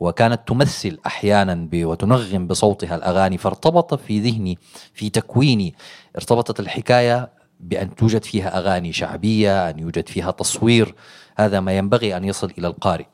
وكانت 0.00 0.48
تمثل 0.48 0.98
أحيانا 1.06 1.68
وتنغم 1.72 2.46
بصوتها 2.46 2.94
الأغاني 2.96 3.38
فارتبط 3.38 3.94
في 3.94 4.20
ذهني 4.20 4.58
في 4.94 5.10
تكويني. 5.10 5.74
ارتبطت 6.16 6.60
الحكاية 6.60 7.30
بأن 7.60 7.94
توجد 7.94 8.24
فيها 8.24 8.58
أغاني 8.58 8.92
شعبية 8.92 9.70
أن 9.70 9.78
يوجد 9.78 10.08
فيها 10.08 10.30
تصوير. 10.30 10.94
هذا 11.36 11.60
ما 11.60 11.76
ينبغي 11.78 12.16
أن 12.16 12.24
يصل 12.24 12.52
إلى 12.58 12.66
القارئ. 12.66 13.06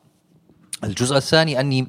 الجزء 0.83 1.17
الثاني 1.17 1.59
أني 1.59 1.87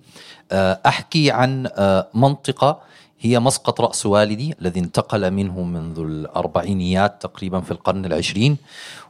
آه، 0.53 0.81
أحكي 0.87 1.31
عن 1.31 1.69
آه، 1.77 2.11
منطقة 2.15 2.83
هي 3.21 3.41
مسقط 3.41 3.81
رأس 3.81 4.07
والدي 4.07 4.55
الذي 4.61 4.81
انتقل 4.81 5.31
منه 5.31 5.63
منذ 5.63 5.99
الأربعينيات 5.99 7.23
تقريبا 7.23 7.61
في 7.61 7.71
القرن 7.71 8.05
العشرين 8.05 8.57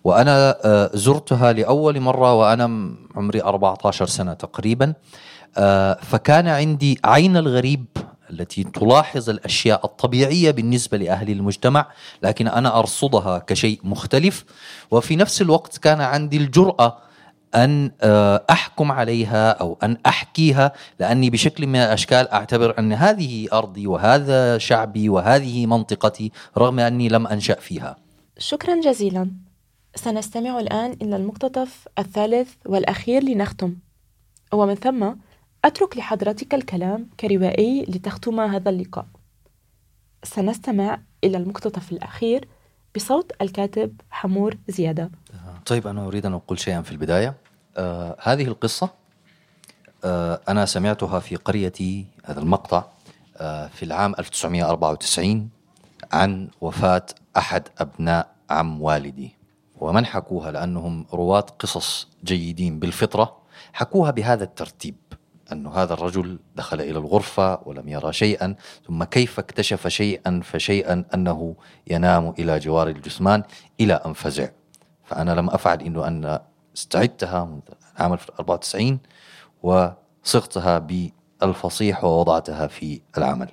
وأنا 0.05 0.57
آه، 0.64 0.90
زرتها 0.94 1.53
لأول 1.53 2.01
مرة 2.01 2.35
وأنا 2.35 2.94
عمري 3.16 3.42
14 3.42 4.07
سنة 4.07 4.35
تقريبا 4.35 4.94
آه، 5.59 5.99
فكان 6.03 6.49
عندي 6.49 7.01
عين 7.05 7.37
الغريب 7.37 7.85
التي 8.31 8.64
تلاحظ 8.64 9.31
الأشياء 9.31 9.85
الطبيعية 9.85 10.51
بالنسبة 10.51 10.96
لأهل 10.99 11.31
المجتمع 11.31 11.87
لكن 12.23 12.49
أنا 12.49 12.79
أرصدها 12.79 13.38
كشيء 13.38 13.81
مختلف 13.85 14.44
وفي 14.90 15.16
نفس 15.16 15.42
الوقت 15.42 15.79
كان 15.79 16.01
عندي 16.01 16.37
الجرأة 16.37 17.10
أن 17.55 17.91
آه، 18.01 18.45
أحكم 18.51 18.93
عليها 18.93 19.51
أو 19.51 19.79
أن 19.83 19.97
أحكيها 20.07 20.73
لأني 20.99 21.31
بشكل 21.31 21.67
من 21.67 21.77
الأشكال 21.77 22.29
أعتبر 22.29 22.79
أن 22.79 22.93
هذه 22.93 23.49
أرضي 23.53 23.87
وهذا 23.87 24.59
شعبي 24.59 25.09
وهذه 25.09 25.67
منطقتي 25.67 26.33
رغم 26.59 26.81
أني 26.81 27.09
لم 27.09 27.27
أنشأ 27.27 27.55
فيها. 27.55 27.97
شكرا 28.39 28.81
جزيلا. 28.81 29.31
سنستمع 29.95 30.59
الآن 30.59 30.97
إلى 31.03 31.17
المقتطف 31.17 31.89
الثالث 31.99 32.49
والأخير 32.67 33.25
لنختم. 33.25 33.75
ومن 34.53 34.75
ثم 34.75 35.13
أترك 35.65 35.97
لحضرتك 35.97 36.55
الكلام 36.55 37.09
كروائي 37.21 37.85
لتختم 37.89 38.41
هذا 38.41 38.71
اللقاء. 38.71 39.07
سنستمع 40.25 41.01
إلى 41.25 41.37
المقتطف 41.37 41.93
الأخير 41.93 42.49
بصوت 42.97 43.33
الكاتب 43.43 44.01
حمور 44.11 44.57
زيادة. 44.69 45.11
طيب 45.66 45.87
أنا 45.87 46.07
أريد 46.07 46.27
أن 46.27 46.35
أقول 46.35 46.59
شيئا 46.61 46.83
في 46.83 46.92
البداية. 46.92 47.35
آه 47.77 48.16
هذه 48.23 48.44
القصة 48.44 48.90
آه 50.05 50.40
أنا 50.49 50.66
سمعتها 50.66 51.20
في 51.20 51.37
قريتي 51.37 52.07
هذا 52.25 52.40
المقطع 52.40 52.85
آه 53.37 53.66
في 53.66 53.83
العام 53.85 54.14
1994 54.18 55.49
عن 56.12 56.49
وفاة 56.61 57.07
أحد 57.37 57.68
أبناء 57.79 58.35
عم 58.51 58.83
والدي. 58.83 59.37
ومن 59.81 60.07
حكوها 60.07 60.51
لأنهم 60.53 61.07
رواة 61.12 61.46
قصص 61.59 62.09
جيدين 62.25 62.79
بالفطرة. 62.79 63.37
حكوها 63.73 64.11
بهذا 64.11 64.44
الترتيب 64.44 64.96
أن 65.53 65.66
هذا 65.66 65.94
الرجل 65.94 66.38
دخل 66.57 66.81
إلى 66.81 66.99
الغرفة 66.99 67.61
ولم 67.68 67.88
يرى 67.88 68.12
شيئا 68.12 68.55
ثم 68.87 69.05
كيف 69.05 69.38
اكتشف 69.38 69.88
شيئا 69.88 70.40
فشيئا 70.44 71.05
أنه 71.14 71.57
ينام 71.87 72.35
إلى 72.38 72.59
جوار 72.59 72.88
الجثمان 72.88 73.42
إلى 73.81 73.94
أن 73.94 74.12
فزع 74.12 74.49
فأنا 75.11 75.31
لم 75.31 75.51
أفعل 75.51 75.83
إنه 75.83 76.07
أن 76.07 76.38
استعدتها 76.77 77.44
منذ 77.44 77.61
عام 77.99 78.12
94 78.12 78.99
وصغتها 79.62 80.79
بالفصيح 80.79 82.05
ووضعتها 82.05 82.66
في 82.66 83.01
العمل. 83.18 83.49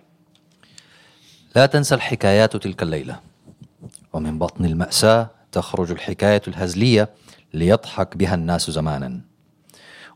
لا 1.56 1.66
تنسى 1.66 1.96
الحكايات 1.96 2.56
تلك 2.56 2.84
الليلة. 2.84 3.20
ومن 4.14 4.40
بطن 4.40 4.66
المأساة 4.66 5.30
تخرج 5.52 5.92
الحكاية 5.92 6.42
الهزلية 6.48 7.10
ليضحك 7.54 8.18
بها 8.18 8.36
الناس 8.36 8.72
زمانا. 8.72 9.22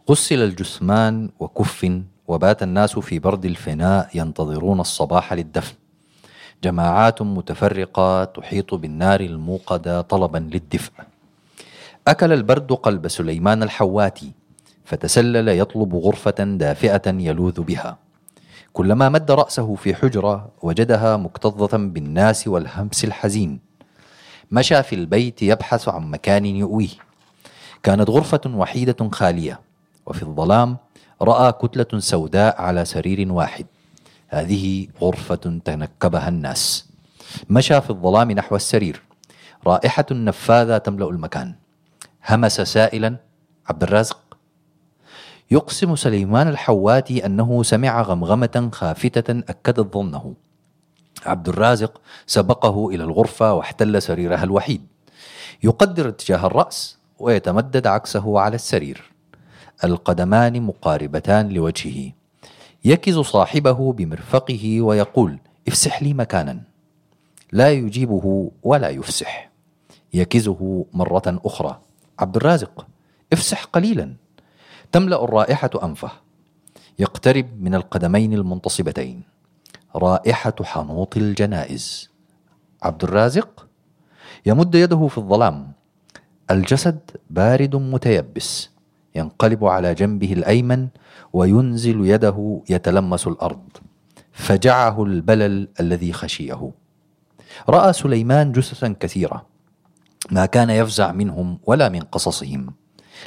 غسل 0.09 0.43
الجثمان 0.43 1.29
وكف 1.39 2.01
وبات 2.27 2.63
الناس 2.63 2.99
في 2.99 3.19
برد 3.19 3.45
الفناء 3.45 4.09
ينتظرون 4.13 4.79
الصباح 4.79 5.33
للدفن. 5.33 5.75
جماعات 6.63 7.21
متفرقة 7.21 8.23
تحيط 8.23 8.73
بالنار 8.73 9.19
الموقدة 9.19 10.01
طلبا 10.01 10.37
للدفء. 10.37 10.91
أكل 12.07 12.33
البرد 12.33 12.73
قلب 12.73 13.07
سليمان 13.07 13.63
الحواتي 13.63 14.31
فتسلل 14.85 15.47
يطلب 15.47 15.95
غرفة 15.95 16.43
دافئة 16.57 17.01
يلوذ 17.07 17.61
بها. 17.61 17.97
كلما 18.73 19.09
مد 19.09 19.31
رأسه 19.31 19.75
في 19.75 19.95
حجرة 19.95 20.51
وجدها 20.61 21.17
مكتظة 21.17 21.77
بالناس 21.77 22.47
والهمس 22.47 23.03
الحزين. 23.03 23.59
مشى 24.51 24.83
في 24.83 24.95
البيت 24.95 25.41
يبحث 25.41 25.89
عن 25.89 26.11
مكان 26.11 26.45
يؤويه. 26.45 26.97
كانت 27.83 28.09
غرفة 28.09 28.41
وحيدة 28.45 29.09
خالية 29.11 29.59
وفي 30.05 30.23
الظلام 30.23 30.77
رأى 31.21 31.51
كتلة 31.51 31.99
سوداء 31.99 32.61
على 32.61 32.85
سرير 32.85 33.31
واحد. 33.31 33.65
هذه 34.27 34.87
غرفة 35.01 35.59
تنكبها 35.65 36.29
الناس. 36.29 36.89
مشى 37.49 37.81
في 37.81 37.89
الظلام 37.89 38.31
نحو 38.31 38.55
السرير. 38.55 39.01
رائحة 39.67 40.05
نفاذة 40.11 40.77
تملأ 40.77 41.09
المكان. 41.09 41.60
همس 42.25 42.61
سائلا 42.61 43.17
عبد 43.67 43.83
الرازق 43.83 44.31
يقسم 45.51 45.95
سليمان 45.95 46.47
الحواتي 46.47 47.25
أنه 47.25 47.63
سمع 47.63 48.01
غمغمة 48.01 48.69
خافتة 48.71 49.39
أكدت 49.49 49.93
ظنه. 49.93 50.33
عبد 51.25 51.49
الرازق 51.49 52.01
سبقه 52.27 52.89
إلى 52.89 53.03
الغرفة 53.03 53.53
واحتل 53.53 54.01
سريرها 54.01 54.43
الوحيد. 54.43 54.81
يقدر 55.63 56.09
اتجاه 56.09 56.45
الرأس 56.45 56.97
ويتمدد 57.19 57.87
عكسه 57.87 58.39
على 58.39 58.55
السرير. 58.55 59.11
القدمان 59.83 60.61
مقاربتان 60.61 61.49
لوجهه. 61.49 62.11
يكز 62.85 63.19
صاحبه 63.19 63.93
بمرفقه 63.93 64.81
ويقول 64.81 65.37
افسح 65.67 66.03
لي 66.03 66.13
مكانا. 66.13 66.61
لا 67.51 67.71
يجيبه 67.71 68.51
ولا 68.63 68.89
يفسح. 68.89 69.49
يكزه 70.13 70.85
مرة 70.93 71.39
أخرى. 71.45 71.79
عبد 72.21 72.35
الرازق 72.35 72.87
افسح 73.33 73.63
قليلا. 73.63 74.13
تملأ 74.91 75.23
الرائحة 75.23 75.69
أنفه. 75.83 76.11
يقترب 76.99 77.61
من 77.61 77.75
القدمين 77.75 78.33
المنتصبتين. 78.33 79.23
رائحة 79.95 80.55
حنوط 80.63 81.17
الجنائز. 81.17 82.09
عبد 82.83 83.03
الرازق 83.03 83.67
يمد 84.45 84.75
يده 84.75 85.07
في 85.07 85.17
الظلام. 85.17 85.71
الجسد 86.51 86.99
بارد 87.29 87.75
متيبس. 87.75 88.69
ينقلب 89.15 89.65
على 89.65 89.93
جنبه 89.93 90.33
الأيمن 90.33 90.87
وينزل 91.33 92.05
يده 92.05 92.61
يتلمس 92.69 93.27
الأرض. 93.27 93.69
فجعه 94.31 95.03
البلل 95.03 95.67
الذي 95.79 96.13
خشيه. 96.13 96.71
رأى 97.69 97.93
سليمان 97.93 98.51
جثثا 98.51 98.95
كثيره 98.99 99.50
ما 100.31 100.45
كان 100.45 100.69
يفزع 100.69 101.11
منهم 101.11 101.59
ولا 101.63 101.89
من 101.89 101.99
قصصهم 101.99 102.73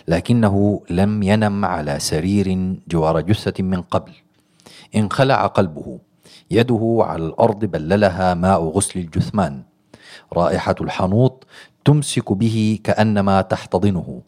لكنه 0.08 0.82
لم 0.90 1.22
ينم 1.22 1.64
على 1.64 1.98
سرير 1.98 2.76
جوار 2.88 3.20
جثة 3.20 3.62
من 3.62 3.82
قبل. 3.82 4.12
انخلع 4.96 5.46
قلبه 5.46 5.98
يده 6.50 6.98
على 7.00 7.26
الأرض 7.26 7.64
بللها 7.64 8.34
ماء 8.34 8.64
غسل 8.64 9.00
الجثمان. 9.00 9.62
رائحة 10.32 10.74
الحنوط 10.80 11.46
تمسك 11.84 12.32
به 12.32 12.78
كأنما 12.84 13.40
تحتضنه. 13.40 14.22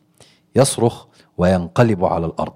يصرخ 0.57 1.07
وينقلب 1.39 2.05
على 2.05 2.27
الأرض. 2.27 2.55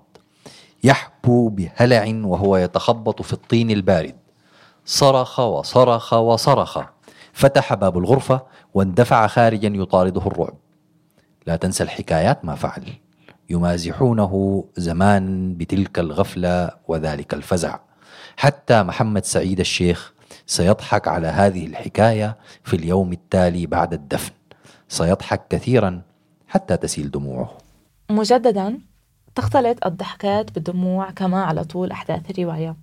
يحبو 0.85 1.49
بهلع 1.49 2.21
وهو 2.25 2.57
يتخبط 2.57 3.23
في 3.23 3.33
الطين 3.33 3.71
البارد. 3.71 4.17
صرخ 4.85 5.41
وصرخ 5.41 6.13
وصرخ. 6.13 6.79
فتح 7.41 7.75
باب 7.75 7.99
الغرفة 7.99 8.43
واندفع 8.75 9.27
خارجا 9.27 9.69
يطارده 9.69 10.21
الرعب. 10.27 10.55
لا 11.47 11.57
تنسى 11.57 11.83
الحكايات 11.83 12.45
ما 12.45 12.55
فعل. 12.55 12.85
يمازحونه 13.51 14.65
زمان 14.77 15.55
بتلك 15.57 15.99
الغفلة 15.99 16.71
وذلك 16.89 17.35
الفزع. 17.35 17.79
حتى 18.37 18.83
محمد 18.83 19.25
سعيد 19.25 19.61
الشيخ 19.61 20.13
سيضحك 20.47 21.09
على 21.09 21.27
هذه 21.27 21.67
الحكاية 21.67 22.37
في 22.65 22.77
اليوم 22.77 23.13
التالي 23.13 23.67
بعد 23.67 23.93
الدفن. 23.93 24.33
سيضحك 24.89 25.49
كثيرا 25.49 26.03
حتى 26.49 26.77
تسيل 26.77 27.11
دموعه. 27.11 27.59
مجددا 28.11 28.79
تختلط 29.35 29.87
الضحكات 29.87 30.53
بالدموع 30.53 31.11
كما 31.11 31.45
على 31.45 31.65
طول 31.65 31.91
أحداث 31.91 32.31
الرواية. 32.31 32.77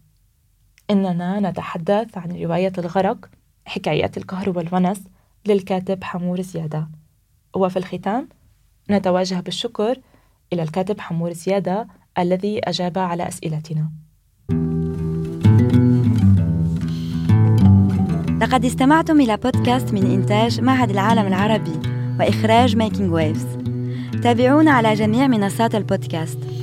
إننا 0.89 1.39
نتحدث 1.39 2.17
عن 2.17 2.31
رواية 2.31 2.73
الغرق 2.77 3.29
حكايات 3.67 4.17
القهر 4.17 4.49
والونس 4.49 5.03
للكاتب 5.45 6.03
حمور 6.03 6.41
زيادة. 6.41 6.87
وفي 7.55 7.77
الختام 7.77 8.29
نتوجه 8.91 9.39
بالشكر 9.39 9.99
إلى 10.53 10.63
الكاتب 10.63 10.99
حمور 10.99 11.33
زيادة 11.33 11.87
الذي 12.19 12.59
أجاب 12.63 12.97
على 12.97 13.27
أسئلتنا. 13.27 13.91
لقد 18.41 18.65
استمعتم 18.65 19.21
إلى 19.21 19.37
بودكاست 19.37 19.93
من 19.93 20.11
إنتاج 20.11 20.61
معهد 20.61 20.89
العالم 20.89 21.27
العربي 21.27 21.79
وإخراج 22.19 22.75
Making 22.75 23.13
Waves 23.13 23.57
تابعونا 24.23 24.71
على 24.71 24.93
جميع 24.93 25.27
منصات 25.27 25.75
البودكاست. 25.75 26.56